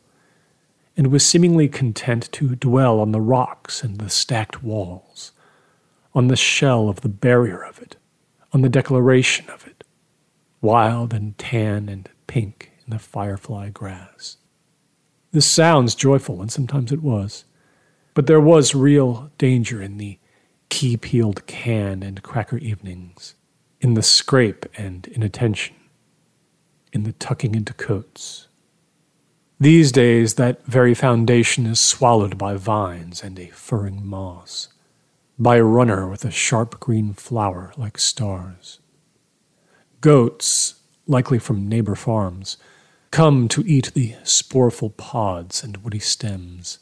and 1.00 1.14
was 1.14 1.26
seemingly 1.26 1.70
content 1.70 2.30
to 2.34 2.58
dwell 2.58 3.00
on 3.00 3.14
the 3.14 3.22
rocks 3.22 3.86
and 3.86 4.00
the 4.00 4.10
stacked 4.10 4.62
walls, 4.62 5.32
on 6.14 6.28
the 6.28 6.36
shell 6.36 6.90
of 6.90 7.00
the 7.00 7.08
barrier 7.08 7.64
of 7.64 7.82
it, 7.82 7.96
on 8.52 8.64
the 8.64 8.68
declaration 8.68 9.50
of 9.50 9.66
it, 9.66 9.86
wild 10.60 11.14
and 11.14 11.38
tan 11.38 11.88
and 11.88 12.10
pink 12.28 12.74
in 12.84 12.90
the 12.90 13.00
firefly 13.00 13.70
grass. 13.70 14.36
This 15.32 15.46
sounds 15.46 15.96
joyful, 15.96 16.42
and 16.42 16.52
sometimes 16.52 16.92
it 16.92 17.02
was, 17.02 17.46
but 18.14 18.28
there 18.28 18.42
was 18.42 18.76
real 18.76 19.32
danger 19.38 19.82
in 19.82 20.00
the 20.00 20.20
key 20.68 20.98
peeled 20.98 21.48
can 21.48 22.04
and 22.04 22.22
cracker 22.24 22.58
evenings 22.58 23.36
in 23.80 23.94
the 23.94 24.04
scrape 24.04 24.66
and 24.76 25.08
inattention, 25.08 25.78
in 26.92 27.04
the 27.04 27.14
tucking 27.14 27.56
into 27.56 27.74
coats. 27.74 28.49
These 29.62 29.92
days, 29.92 30.36
that 30.36 30.66
very 30.66 30.94
foundation 30.94 31.66
is 31.66 31.82
swallowed 31.82 32.38
by 32.38 32.54
vines 32.54 33.22
and 33.22 33.38
a 33.38 33.48
furring 33.48 34.08
moss, 34.08 34.70
by 35.38 35.58
a 35.58 35.66
runner 35.66 36.08
with 36.08 36.24
a 36.24 36.32
sharp 36.32 36.80
green 36.80 37.12
flower 37.14 37.74
like 37.76 37.98
stars. 37.98 38.80
Goats, 40.00 40.76
likely 41.08 41.40
from 41.40 41.68
neighbor 41.68 41.96
farms, 41.96 42.56
come 43.12 43.50
to 43.50 43.68
eat 43.68 43.92
the 43.94 44.16
sporeful 44.24 44.96
pods 44.96 45.62
and 45.62 45.84
woody 45.84 46.00
stems, 46.00 46.80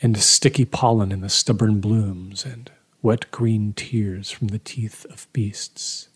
and 0.00 0.16
sticky 0.16 0.64
pollen 0.64 1.12
in 1.12 1.20
the 1.20 1.28
stubborn 1.28 1.82
blooms, 1.82 2.46
and 2.46 2.70
wet 3.02 3.30
green 3.30 3.74
tears 3.74 4.30
from 4.30 4.48
the 4.48 4.58
teeth 4.58 5.04
of 5.10 5.30
beasts. 5.34 6.08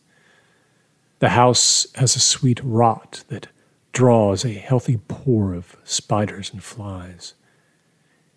The 1.19 1.31
house 1.31 1.87
has 1.97 2.17
a 2.17 2.21
sweet 2.21 2.59
rot 2.65 3.25
that 3.29 3.49
draws 3.95 4.45
a 4.45 4.53
healthy 4.53 4.99
pour 5.09 5.55
of 5.55 5.77
spiders 5.85 6.53
and 6.53 6.63
flies. 6.63 7.35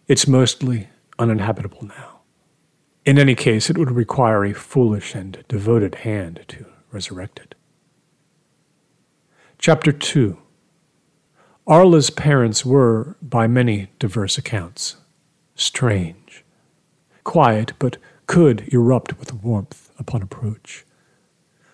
It's 0.07 0.27
mostly 0.27 0.87
uninhabitable 1.17 1.83
now. 1.83 2.21
In 3.05 3.17
any 3.17 3.33
case, 3.33 3.69
it 3.69 3.77
would 3.77 3.89
require 3.89 4.45
a 4.45 4.53
foolish 4.53 5.15
and 5.15 5.43
devoted 5.47 5.95
hand 5.95 6.45
to 6.49 6.67
resurrect 6.91 7.39
it. 7.39 7.55
Chapter 9.57 9.91
2 9.91 10.37
Arla's 11.65 12.11
parents 12.11 12.63
were, 12.63 13.17
by 13.19 13.47
many 13.47 13.89
diverse 13.97 14.37
accounts, 14.37 14.97
strange. 15.55 16.45
Quiet, 17.23 17.73
but 17.79 17.97
could 18.27 18.71
erupt 18.71 19.17
with 19.19 19.33
warmth 19.33 19.91
upon 19.97 20.21
approach. 20.21 20.85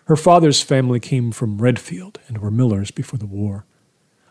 Her 0.06 0.16
father's 0.16 0.62
family 0.62 1.00
came 1.02 1.32
from 1.32 1.62
Redfield 1.62 2.20
and 2.28 2.38
were 2.38 2.50
millers 2.50 2.90
before 2.90 3.20
the 3.20 3.26
war. 3.26 3.66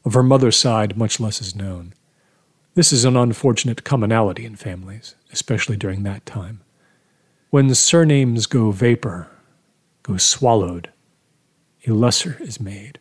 Of 0.05 0.15
her 0.15 0.23
mother's 0.23 0.57
side, 0.57 0.97
much 0.97 1.21
less 1.21 1.41
is 1.41 1.55
known. 1.55 1.95
This 2.75 2.93
is 2.93 3.05
an 3.05 3.17
unfortunate 3.17 3.85
commonality 3.85 4.45
in 4.45 4.57
families, 4.57 5.15
especially 5.33 5.77
during 5.77 6.03
that 6.03 6.25
time. 6.25 6.61
When 7.51 7.75
surnames 7.75 8.47
go 8.47 8.71
vapor, 8.71 9.29
go 10.03 10.17
swallowed, 10.17 10.91
a 11.87 11.93
lesser 11.93 12.39
is 12.41 12.61
made. 12.61 12.99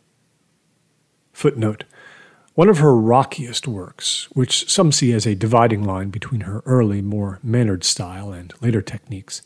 Footnote 1.32 1.84
One 2.54 2.68
of 2.68 2.78
her 2.78 2.94
rockiest 2.94 3.66
works, 3.66 4.28
which 4.32 4.70
some 4.70 4.92
see 4.92 5.12
as 5.12 5.26
a 5.26 5.34
dividing 5.34 5.84
line 5.84 6.10
between 6.10 6.42
her 6.42 6.62
early, 6.66 7.00
more 7.00 7.38
mannered 7.42 7.82
style 7.82 8.32
and 8.32 8.52
later 8.60 8.82
techniques, 8.82 9.40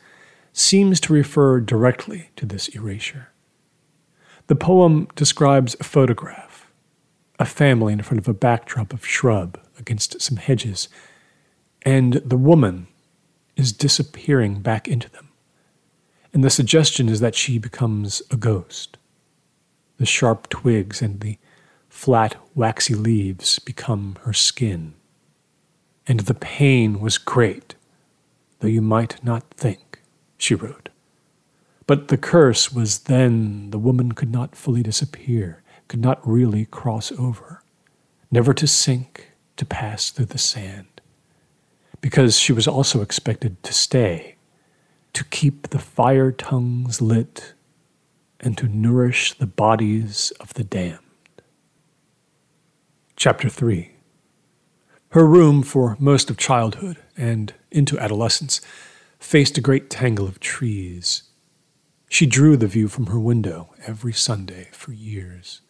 seems 0.53 0.99
to 1.01 1.13
refer 1.13 1.61
directly 1.61 2.31
to 2.37 2.47
this 2.47 2.69
erasure. 2.69 3.29
The 4.47 4.57
poem 4.57 5.09
describes 5.15 5.77
a 5.79 5.85
photograph, 5.85 6.56
a 7.39 7.45
family 7.45 7.93
in 7.93 8.03
front 8.03 8.19
of 8.19 8.29
a 8.29 8.35
backdrop 8.35 8.93
of 8.93 9.07
shrub 9.07 9.61
against 9.79 10.21
some 10.21 10.37
hedges, 10.37 10.89
and 11.83 12.15
the 12.15 12.37
woman 12.37 12.87
is 13.57 13.73
disappearing 13.73 14.61
back 14.61 14.89
into 14.89 15.11
them. 15.11 15.29
And 16.33 16.45
the 16.45 16.51
suggestion 16.51 17.09
is 17.09 17.21
that 17.21 17.35
she 17.35 17.59
becomes 17.59 18.23
a 18.31 18.37
ghost. 18.37 18.99
The 19.99 20.07
sharp 20.07 20.49
twigs 20.49 21.01
and 21.01 21.21
the 21.21 21.39
flat, 21.89 22.37
waxy 22.55 22.95
leaves 22.95 23.59
become 23.59 24.19
her 24.23 24.35
skin. 24.35 24.95
And 26.07 26.21
the 26.21 26.35
pain 26.35 27.01
was 27.01 27.17
great, 27.17 27.75
though 28.61 28.69
you 28.69 28.83
might 28.83 29.25
not 29.25 29.45
think 29.55 30.03
she 30.37 30.55
wrote. 30.55 30.91
But 31.87 32.09
the 32.09 32.19
curse 32.19 32.71
was 32.73 33.01
then 33.01 33.71
the 33.71 33.79
woman 33.79 34.13
could 34.13 34.31
not 34.31 34.55
fully 34.55 34.83
disappear, 34.83 35.63
could 35.89 36.01
not 36.01 36.27
really 36.27 36.65
cross 36.67 37.13
over, 37.13 37.63
never 38.31 38.53
to 38.55 38.67
sink, 38.67 39.33
to 39.57 39.65
pass 39.65 40.11
through 40.11 40.27
the 40.27 40.39
sand, 40.39 41.01
because 42.01 42.39
she 42.39 42.53
was 42.53 42.69
also 42.69 43.01
expected 43.01 43.63
to 43.63 43.73
stay, 43.73 44.37
to 45.13 45.25
keep 45.25 45.69
the 45.69 45.79
fire 45.79 46.31
tongues 46.31 47.01
lit, 47.01 47.55
and 48.41 48.59
to 48.59 48.69
nourish 48.69 49.33
the 49.39 49.47
bodies 49.47 50.33
of 50.41 50.55
the 50.55 50.65
damned. 50.65 50.99
Chapter 53.17 53.49
3 53.49 53.93
Her 55.11 55.27
room 55.27 55.63
for 55.63 55.97
most 55.99 56.29
of 56.29 56.37
childhood 56.37 56.99
and 57.17 57.55
into 57.71 57.99
adolescence 57.99 58.61
faced 59.19 59.57
a 59.57 59.63
great 59.63 59.89
tangle 59.89 60.27
of 60.27 60.39
trees. 60.39 61.23
She 62.09 62.27
drew 62.27 62.57
the 62.57 62.67
view 62.67 62.89
from 62.89 63.07
her 63.07 63.19
window 63.19 63.71
every 63.87 64.13
Sunday 64.13 64.69
for 64.73 64.93
years. 64.93 65.63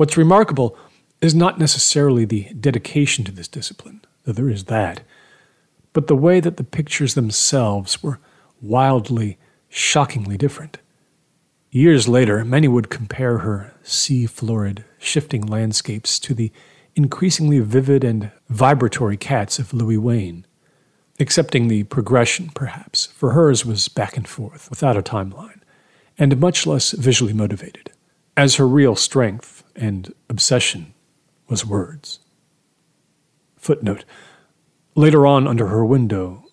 What's 0.00 0.16
remarkable 0.16 0.78
is 1.20 1.34
not 1.34 1.58
necessarily 1.58 2.24
the 2.24 2.44
dedication 2.58 3.22
to 3.26 3.32
this 3.32 3.46
discipline, 3.48 4.00
though 4.24 4.32
there 4.32 4.48
is 4.48 4.64
that, 4.64 5.02
but 5.92 6.06
the 6.06 6.16
way 6.16 6.40
that 6.40 6.56
the 6.56 6.64
pictures 6.64 7.12
themselves 7.12 8.02
were 8.02 8.18
wildly, 8.62 9.36
shockingly 9.68 10.38
different. 10.38 10.78
Years 11.70 12.08
later, 12.08 12.46
many 12.46 12.66
would 12.66 12.88
compare 12.88 13.40
her 13.40 13.74
sea 13.82 14.24
florid, 14.24 14.86
shifting 14.96 15.42
landscapes 15.42 16.18
to 16.20 16.32
the 16.32 16.50
increasingly 16.96 17.58
vivid 17.58 18.02
and 18.02 18.32
vibratory 18.48 19.18
cats 19.18 19.58
of 19.58 19.74
Louis 19.74 19.98
Wain. 19.98 20.46
accepting 21.18 21.68
the 21.68 21.82
progression, 21.82 22.48
perhaps, 22.54 23.04
for 23.04 23.32
hers 23.32 23.66
was 23.66 23.88
back 23.88 24.16
and 24.16 24.26
forth, 24.26 24.70
without 24.70 24.96
a 24.96 25.02
timeline, 25.02 25.60
and 26.16 26.40
much 26.40 26.66
less 26.66 26.92
visually 26.92 27.34
motivated, 27.34 27.90
as 28.34 28.54
her 28.54 28.66
real 28.66 28.96
strength 28.96 29.59
and 29.80 30.14
obsession 30.28 30.94
was 31.48 31.66
words. 31.66 32.20
Footnote 33.56 34.04
Later 34.94 35.26
on, 35.26 35.48
under 35.48 35.68
her 35.68 35.84
window, 35.84 36.44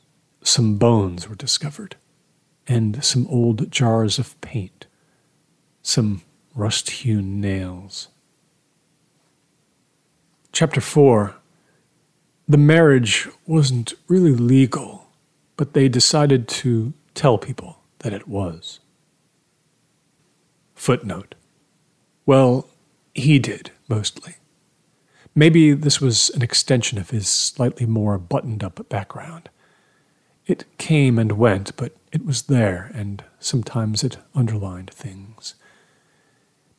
some 0.41 0.77
bones 0.77 1.27
were 1.27 1.35
discovered, 1.35 1.95
and 2.67 3.03
some 3.03 3.27
old 3.27 3.71
jars 3.71 4.17
of 4.19 4.39
paint, 4.41 4.85
some 5.81 6.21
rust 6.55 6.89
hewn 6.89 7.41
nails. 7.41 8.07
Chapter 10.51 10.81
4 10.81 11.35
the 12.49 12.57
marriage 12.57 13.27
wasn't 13.45 13.93
really 14.07 14.33
legal, 14.33 15.09
but 15.57 15.73
they 15.73 15.89
decided 15.89 16.47
to 16.47 16.93
tell 17.13 17.37
people 17.37 17.79
that 17.99 18.13
it 18.13 18.25
was. 18.25 18.79
Footnote. 20.73 21.35
Well, 22.25 22.69
he 23.17 23.39
did, 23.39 23.71
mostly. 23.87 24.35
Maybe 25.35 25.73
this 25.73 25.99
was 25.99 26.29
an 26.31 26.41
extension 26.41 26.97
of 26.97 27.09
his 27.09 27.27
slightly 27.27 27.85
more 27.85 28.17
buttoned 28.17 28.63
up 28.63 28.87
background. 28.89 29.49
It 30.45 30.65
came 30.77 31.19
and 31.19 31.33
went, 31.33 31.75
but 31.75 31.95
it 32.11 32.25
was 32.25 32.43
there, 32.43 32.91
and 32.93 33.23
sometimes 33.39 34.03
it 34.03 34.17
underlined 34.33 34.91
things. 34.91 35.55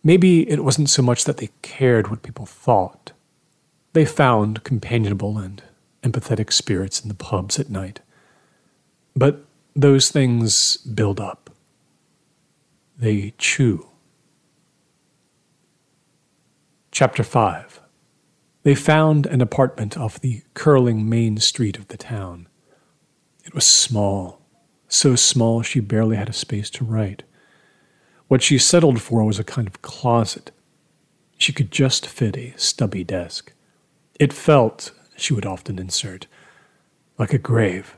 Maybe 0.03 0.48
it 0.48 0.64
wasn't 0.64 0.90
so 0.90 1.03
much 1.03 1.24
that 1.24 1.37
they 1.37 1.51
cared 1.62 2.09
what 2.09 2.22
people 2.22 2.46
thought, 2.46 3.12
they 3.92 4.05
found 4.05 4.64
companionable 4.64 5.38
and 5.38 5.62
empathetic 6.03 6.53
spirits 6.53 7.01
in 7.01 7.09
the 7.09 7.14
pubs 7.14 7.59
at 7.59 7.70
night. 7.70 8.01
But 9.16 9.44
those 9.74 10.11
things 10.11 10.77
build 10.79 11.20
up. 11.20 11.51
They 12.96 13.35
chew. 13.38 13.88
Chapter 17.01 17.23
5 17.23 17.81
They 18.65 18.75
found 18.75 19.27
an 19.27 19.41
apartment 19.41 19.97
off 19.97 20.19
the 20.19 20.43
curling 20.55 21.09
main 21.09 21.37
street 21.37 21.79
of 21.79 21.87
the 21.87 21.97
town. 21.97 22.49
It 23.45 23.55
was 23.55 23.65
small, 23.65 24.41
so 24.89 25.15
small 25.15 25.63
she 25.63 25.79
barely 25.79 26.17
had 26.17 26.29
a 26.29 26.33
space 26.33 26.69
to 26.71 26.85
write. 26.85 27.23
What 28.27 28.43
she 28.43 28.59
settled 28.59 29.01
for 29.01 29.23
was 29.23 29.39
a 29.39 29.45
kind 29.45 29.69
of 29.69 29.81
closet. 29.81 30.51
She 31.37 31.53
could 31.53 31.71
just 31.71 32.05
fit 32.05 32.37
a 32.37 32.53
stubby 32.57 33.05
desk. 33.05 33.53
It 34.19 34.33
felt, 34.33 34.91
she 35.17 35.33
would 35.33 35.47
often 35.47 35.79
insert, 35.79 36.27
like 37.17 37.33
a 37.33 37.39
grave. 37.39 37.97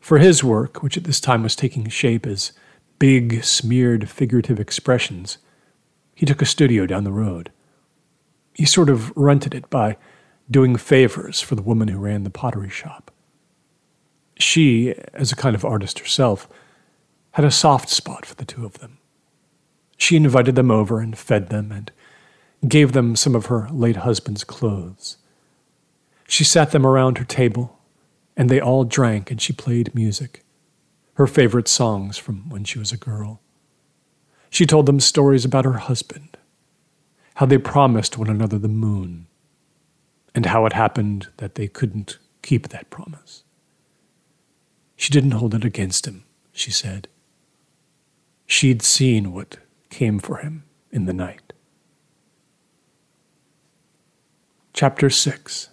For 0.00 0.18
his 0.18 0.44
work, 0.44 0.82
which 0.82 0.98
at 0.98 1.04
this 1.04 1.18
time 1.18 1.42
was 1.42 1.56
taking 1.56 1.88
shape 1.88 2.26
as 2.26 2.52
big, 2.98 3.42
smeared 3.42 4.10
figurative 4.10 4.60
expressions, 4.60 5.38
he 6.14 6.26
took 6.26 6.42
a 6.42 6.44
studio 6.44 6.84
down 6.84 7.04
the 7.04 7.10
road. 7.10 7.52
He 8.56 8.64
sort 8.64 8.88
of 8.88 9.14
rented 9.16 9.54
it 9.54 9.68
by 9.68 9.98
doing 10.50 10.76
favors 10.76 11.42
for 11.42 11.54
the 11.54 11.62
woman 11.62 11.88
who 11.88 11.98
ran 11.98 12.24
the 12.24 12.30
pottery 12.30 12.70
shop. 12.70 13.10
She, 14.38 14.94
as 15.12 15.30
a 15.30 15.36
kind 15.36 15.54
of 15.54 15.64
artist 15.64 15.98
herself, 15.98 16.48
had 17.32 17.44
a 17.44 17.50
soft 17.50 17.90
spot 17.90 18.24
for 18.24 18.34
the 18.34 18.46
two 18.46 18.64
of 18.64 18.78
them. 18.78 18.96
She 19.98 20.16
invited 20.16 20.54
them 20.54 20.70
over 20.70 21.00
and 21.00 21.18
fed 21.18 21.50
them 21.50 21.70
and 21.70 21.90
gave 22.66 22.92
them 22.92 23.14
some 23.14 23.34
of 23.34 23.46
her 23.46 23.68
late 23.70 23.96
husband's 23.96 24.42
clothes. 24.42 25.18
She 26.26 26.42
sat 26.42 26.70
them 26.70 26.86
around 26.86 27.18
her 27.18 27.24
table, 27.24 27.78
and 28.38 28.48
they 28.48 28.60
all 28.60 28.84
drank 28.84 29.30
and 29.30 29.40
she 29.40 29.52
played 29.52 29.94
music, 29.94 30.44
her 31.14 31.26
favorite 31.26 31.68
songs 31.68 32.16
from 32.16 32.48
when 32.48 32.64
she 32.64 32.78
was 32.78 32.90
a 32.90 32.96
girl. 32.96 33.42
She 34.48 34.64
told 34.64 34.86
them 34.86 35.00
stories 35.00 35.44
about 35.44 35.66
her 35.66 35.74
husband, 35.74 36.35
how 37.36 37.44
they 37.46 37.58
promised 37.58 38.16
one 38.16 38.30
another 38.30 38.58
the 38.58 38.68
moon, 38.68 39.26
and 40.34 40.46
how 40.46 40.64
it 40.64 40.72
happened 40.72 41.28
that 41.36 41.54
they 41.54 41.68
couldn't 41.68 42.18
keep 42.42 42.68
that 42.68 42.88
promise. 42.88 43.44
She 44.96 45.12
didn't 45.12 45.32
hold 45.32 45.54
it 45.54 45.64
against 45.64 46.06
him, 46.06 46.24
she 46.52 46.70
said. 46.70 47.08
She'd 48.46 48.80
seen 48.80 49.34
what 49.34 49.58
came 49.90 50.18
for 50.18 50.38
him 50.38 50.64
in 50.90 51.04
the 51.04 51.12
night. 51.12 51.52
Chapter 54.72 55.10
6 55.10 55.68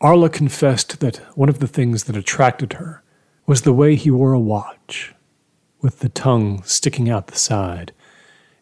Arla 0.00 0.28
confessed 0.28 0.98
that 0.98 1.18
one 1.36 1.48
of 1.48 1.60
the 1.60 1.68
things 1.68 2.04
that 2.04 2.16
attracted 2.16 2.72
her 2.72 3.04
was 3.46 3.62
the 3.62 3.72
way 3.72 3.94
he 3.94 4.10
wore 4.10 4.32
a 4.32 4.40
watch, 4.40 5.14
with 5.80 6.00
the 6.00 6.08
tongue 6.08 6.64
sticking 6.64 7.08
out 7.08 7.28
the 7.28 7.38
side. 7.38 7.92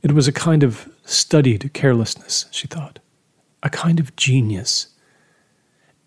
It 0.02 0.12
was 0.12 0.26
a 0.26 0.32
kind 0.32 0.62
of 0.62 0.88
studied 1.04 1.72
carelessness, 1.74 2.46
she 2.50 2.66
thought, 2.66 2.98
a 3.62 3.70
kind 3.70 4.00
of 4.00 4.16
genius. 4.16 4.88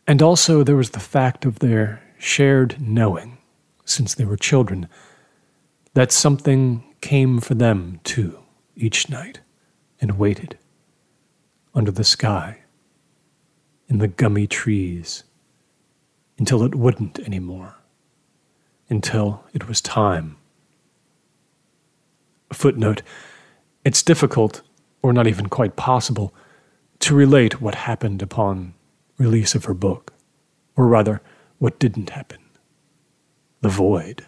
And 0.08 0.22
also 0.22 0.64
there 0.64 0.76
was 0.76 0.92
the 0.92 1.00
fact 1.00 1.46
of 1.46 1.60
their 1.60 2.02
shared 2.18 2.82
knowing, 2.82 3.38
since 3.86 4.16
they 4.16 4.26
were 4.26 4.38
children, 4.38 4.88
that 5.94 6.12
something 6.12 6.84
came 7.02 7.40
for 7.40 7.54
them 7.54 8.00
too 8.04 8.40
each 8.76 9.10
night 9.10 9.42
and 10.02 10.18
waited 10.18 10.58
under 11.76 11.92
the 11.92 12.04
sky 12.04 12.60
in 13.88 14.00
the 14.00 14.08
gummy 14.08 14.48
trees 14.48 15.24
until 16.40 16.64
it 16.64 16.74
wouldn't 16.74 17.20
anymore, 17.20 17.76
until 18.90 19.44
it 19.54 19.68
was 19.68 19.82
time. 19.82 20.38
Footnote 22.52 23.04
It's 23.86 24.04
difficult, 24.04 24.62
or 25.02 25.14
not 25.14 25.28
even 25.28 25.48
quite 25.48 25.76
possible, 25.76 26.34
to 27.00 27.16
relate 27.16 27.62
what 27.62 27.76
happened 27.76 28.22
upon 28.22 28.74
release 29.18 29.56
of 29.56 29.66
her 29.66 29.74
book, 29.74 30.14
or 30.76 30.88
rather, 30.88 31.22
what 31.60 31.80
didn't 31.80 32.12
happen 32.12 32.40
the 33.64 33.70
void. 33.70 34.26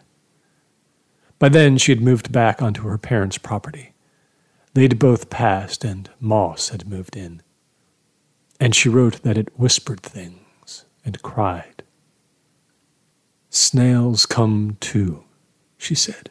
By 1.37 1.49
then, 1.49 1.77
she 1.77 1.91
had 1.91 2.01
moved 2.01 2.31
back 2.31 2.61
onto 2.61 2.83
her 2.83 2.97
parents' 2.97 3.37
property. 3.37 3.93
They'd 4.73 4.97
both 4.97 5.29
passed, 5.29 5.83
and 5.83 6.09
Moss 6.19 6.69
had 6.69 6.87
moved 6.87 7.15
in. 7.15 7.41
And 8.59 8.73
she 8.73 8.89
wrote 8.89 9.21
that 9.23 9.37
it 9.37 9.59
whispered 9.59 9.99
things 9.99 10.85
and 11.03 11.21
cried. 11.21 11.83
Snails 13.49 14.25
come 14.25 14.77
too, 14.79 15.25
she 15.77 15.95
said. 15.95 16.29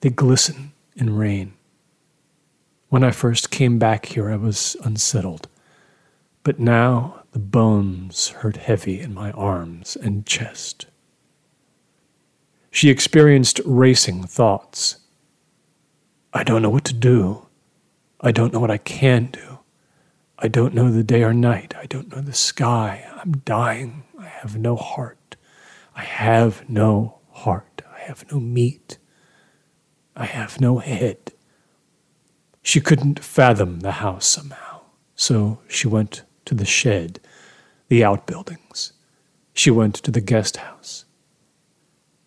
They 0.00 0.10
glisten 0.10 0.72
in 0.96 1.14
rain. 1.16 1.52
When 2.92 3.02
I 3.02 3.10
first 3.10 3.50
came 3.50 3.78
back 3.78 4.04
here, 4.04 4.30
I 4.30 4.36
was 4.36 4.76
unsettled. 4.84 5.48
But 6.42 6.60
now 6.60 7.22
the 7.32 7.38
bones 7.38 8.28
hurt 8.28 8.58
heavy 8.58 9.00
in 9.00 9.14
my 9.14 9.30
arms 9.30 9.96
and 9.96 10.26
chest. 10.26 10.84
She 12.70 12.90
experienced 12.90 13.62
racing 13.64 14.24
thoughts. 14.24 14.98
I 16.34 16.44
don't 16.44 16.60
know 16.60 16.68
what 16.68 16.84
to 16.84 16.92
do. 16.92 17.46
I 18.20 18.30
don't 18.30 18.52
know 18.52 18.60
what 18.60 18.70
I 18.70 18.76
can 18.76 19.30
do. 19.32 19.60
I 20.38 20.48
don't 20.48 20.74
know 20.74 20.90
the 20.90 21.02
day 21.02 21.22
or 21.22 21.32
night. 21.32 21.74
I 21.74 21.86
don't 21.86 22.14
know 22.14 22.20
the 22.20 22.34
sky. 22.34 23.10
I'm 23.16 23.38
dying. 23.46 24.02
I 24.18 24.26
have 24.26 24.58
no 24.58 24.76
heart. 24.76 25.36
I 25.96 26.02
have 26.02 26.68
no 26.68 27.20
heart. 27.30 27.80
I 27.90 28.00
have 28.00 28.30
no 28.30 28.38
meat. 28.38 28.98
I 30.14 30.26
have 30.26 30.60
no 30.60 30.76
head. 30.76 31.32
She 32.62 32.80
couldn't 32.80 33.20
fathom 33.20 33.80
the 33.80 33.92
house 33.92 34.26
somehow, 34.26 34.82
so 35.16 35.58
she 35.68 35.88
went 35.88 36.22
to 36.44 36.54
the 36.54 36.64
shed, 36.64 37.20
the 37.88 38.04
outbuildings. 38.04 38.92
She 39.52 39.70
went 39.70 39.96
to 39.96 40.10
the 40.10 40.20
guest 40.20 40.58
house. 40.58 41.04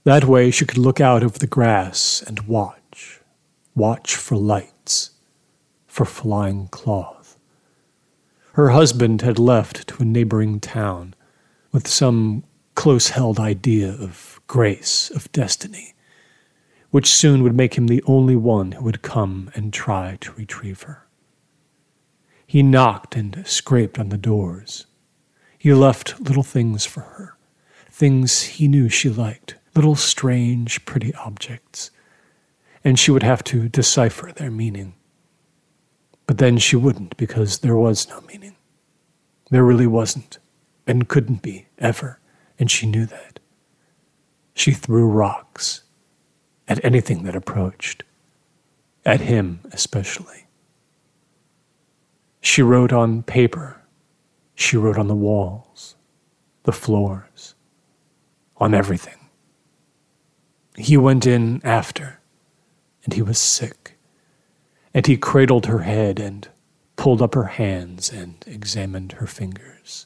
That 0.04 0.26
way 0.26 0.52
she 0.52 0.66
could 0.66 0.78
look 0.78 1.02
out 1.02 1.24
over 1.24 1.40
the 1.40 1.48
grass 1.48 2.24
and 2.28 2.42
watch, 2.42 3.22
watch 3.74 4.16
for 4.16 4.36
lights, 4.36 5.12
for 5.88 6.06
flying 6.06 6.68
cloth. 6.68 7.40
Her 8.54 8.70
husband 8.70 9.22
had 9.22 9.40
left 9.40 9.88
to 9.88 10.04
a 10.04 10.06
neighboring 10.06 10.60
town 10.60 11.16
with 11.72 11.88
some 11.88 12.44
close 12.76 13.10
held 13.10 13.40
idea 13.40 13.90
of 13.90 14.40
grace, 14.48 15.10
of 15.10 15.32
destiny, 15.32 15.95
which 16.96 17.14
soon 17.14 17.44
would 17.44 17.54
make 17.54 17.74
him 17.74 17.88
the 17.88 18.02
only 18.08 18.38
one 18.38 18.72
who 18.72 18.86
would 18.86 19.02
come 19.02 19.52
and 19.54 19.74
try 19.74 20.18
to 20.22 20.32
retrieve 20.32 20.84
her. 20.84 21.06
He 22.48 22.64
knocked 22.64 23.18
and 23.18 23.46
scraped 23.46 24.00
on 24.00 24.08
the 24.08 24.18
doors. 24.18 24.86
He 25.58 25.74
left 25.74 26.22
little 26.22 26.42
things 26.42 26.86
for 26.86 27.02
her, 27.02 27.36
things 27.92 28.44
he 28.44 28.70
knew 28.70 28.88
she 28.88 29.10
liked 29.10 29.56
little 29.76 29.98
strange, 29.98 30.86
pretty 30.86 31.14
objects, 31.16 31.92
and 32.82 32.98
she 32.98 33.12
would 33.12 33.24
have 33.24 33.44
to 33.44 33.68
decipher 33.68 34.32
their 34.32 34.50
meaning. 34.50 34.94
But 36.26 36.38
then 36.38 36.58
she 36.58 36.78
wouldn't 36.78 37.18
because 37.18 37.58
there 37.58 37.76
was 37.76 38.08
no 38.08 38.22
meaning. 38.22 38.56
There 39.52 39.66
really 39.66 39.86
wasn't, 39.86 40.40
and 40.88 41.10
couldn't 41.10 41.42
be, 41.42 41.68
ever, 41.78 42.22
and 42.58 42.72
she 42.72 42.88
knew 42.88 43.06
that. 43.06 43.42
She 44.54 44.72
threw 44.72 45.06
rocks 45.06 45.82
at 46.68 46.84
anything 46.84 47.24
that 47.24 47.36
approached, 47.36 48.04
at 49.06 49.22
him 49.22 49.60
especially. 49.72 50.48
She 52.42 52.62
wrote 52.62 52.94
on 52.94 53.24
paper, 53.24 53.82
she 54.56 54.78
wrote 54.78 54.98
on 54.98 55.08
the 55.08 55.16
walls, 55.16 55.96
the 56.64 56.72
floors, 56.72 57.56
on 58.58 58.74
everything. 58.74 59.30
He 60.78 60.98
went 60.98 61.26
in 61.26 61.62
after, 61.64 62.20
and 63.04 63.14
he 63.14 63.22
was 63.22 63.38
sick. 63.38 63.98
And 64.94 65.06
he 65.06 65.18
cradled 65.18 65.66
her 65.66 65.80
head 65.80 66.20
and 66.20 66.48
pulled 66.96 67.22
up 67.22 67.34
her 67.36 67.46
hands 67.46 68.12
and 68.12 68.44
examined 68.48 69.14
her 69.14 69.28
fingers. 69.28 70.06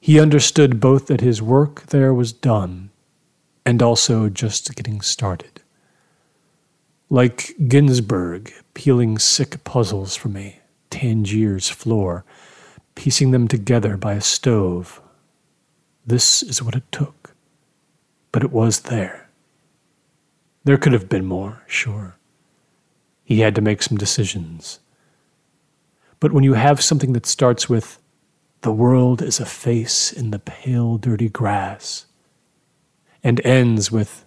He 0.00 0.20
understood 0.20 0.78
both 0.78 1.06
that 1.06 1.20
his 1.20 1.42
work 1.42 1.86
there 1.86 2.14
was 2.14 2.32
done 2.32 2.90
and 3.66 3.82
also 3.82 4.30
just 4.30 4.74
getting 4.74 5.02
started. 5.02 5.60
Like 7.10 7.54
Ginsberg 7.68 8.52
peeling 8.72 9.18
sick 9.18 9.62
puzzles 9.64 10.16
from 10.16 10.38
a 10.38 10.58
Tangier's 10.88 11.68
floor, 11.68 12.24
piecing 12.94 13.32
them 13.32 13.46
together 13.46 13.98
by 13.98 14.14
a 14.14 14.22
stove. 14.22 15.02
This 16.06 16.42
is 16.42 16.62
what 16.62 16.74
it 16.74 16.90
took 16.90 17.26
but 18.36 18.44
it 18.44 18.52
was 18.52 18.80
there. 18.80 19.30
There 20.64 20.76
could 20.76 20.92
have 20.92 21.08
been 21.08 21.24
more, 21.24 21.62
sure. 21.66 22.18
He 23.24 23.40
had 23.40 23.54
to 23.54 23.62
make 23.62 23.82
some 23.82 23.96
decisions. 23.96 24.78
But 26.20 26.32
when 26.32 26.44
you 26.44 26.52
have 26.52 26.82
something 26.82 27.14
that 27.14 27.24
starts 27.24 27.70
with, 27.70 27.98
the 28.60 28.74
world 28.74 29.22
is 29.22 29.40
a 29.40 29.46
face 29.46 30.12
in 30.12 30.32
the 30.32 30.38
pale, 30.38 30.98
dirty 30.98 31.30
grass, 31.30 32.04
and 33.26 33.44
ends 33.44 33.90
with, 33.90 34.24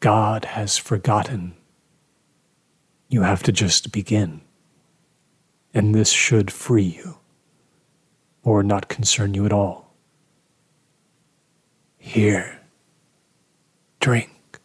God 0.00 0.44
has 0.44 0.76
forgotten, 0.76 1.54
you 3.08 3.22
have 3.22 3.42
to 3.44 3.52
just 3.52 3.90
begin. 3.90 4.42
And 5.72 5.94
this 5.94 6.10
should 6.10 6.50
free 6.50 6.82
you, 6.82 7.16
or 8.42 8.62
not 8.62 8.90
concern 8.90 9.32
you 9.32 9.46
at 9.46 9.52
all. 9.52 9.94
Here 11.96 12.60
Drink. 13.98 14.60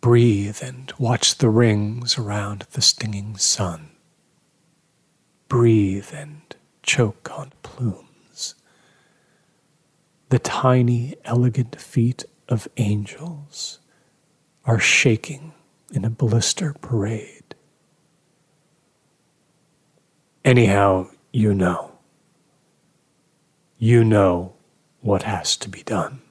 Breathe 0.00 0.58
and 0.62 0.92
watch 1.00 1.38
the 1.38 1.50
rings 1.50 2.16
around 2.16 2.66
the 2.74 2.80
stinging 2.80 3.38
sun. 3.38 3.90
Breathe 5.48 6.10
and 6.14 6.42
choke 6.84 7.36
on 7.36 7.50
plumes. 7.64 8.05
The 10.28 10.38
tiny, 10.40 11.14
elegant 11.24 11.80
feet 11.80 12.24
of 12.48 12.66
angels 12.76 13.78
are 14.64 14.80
shaking 14.80 15.52
in 15.92 16.04
a 16.04 16.10
blister 16.10 16.74
parade. 16.80 17.54
Anyhow, 20.44 21.10
you 21.32 21.54
know. 21.54 21.92
You 23.78 24.02
know 24.02 24.54
what 25.00 25.22
has 25.22 25.56
to 25.58 25.68
be 25.68 25.82
done. 25.82 26.22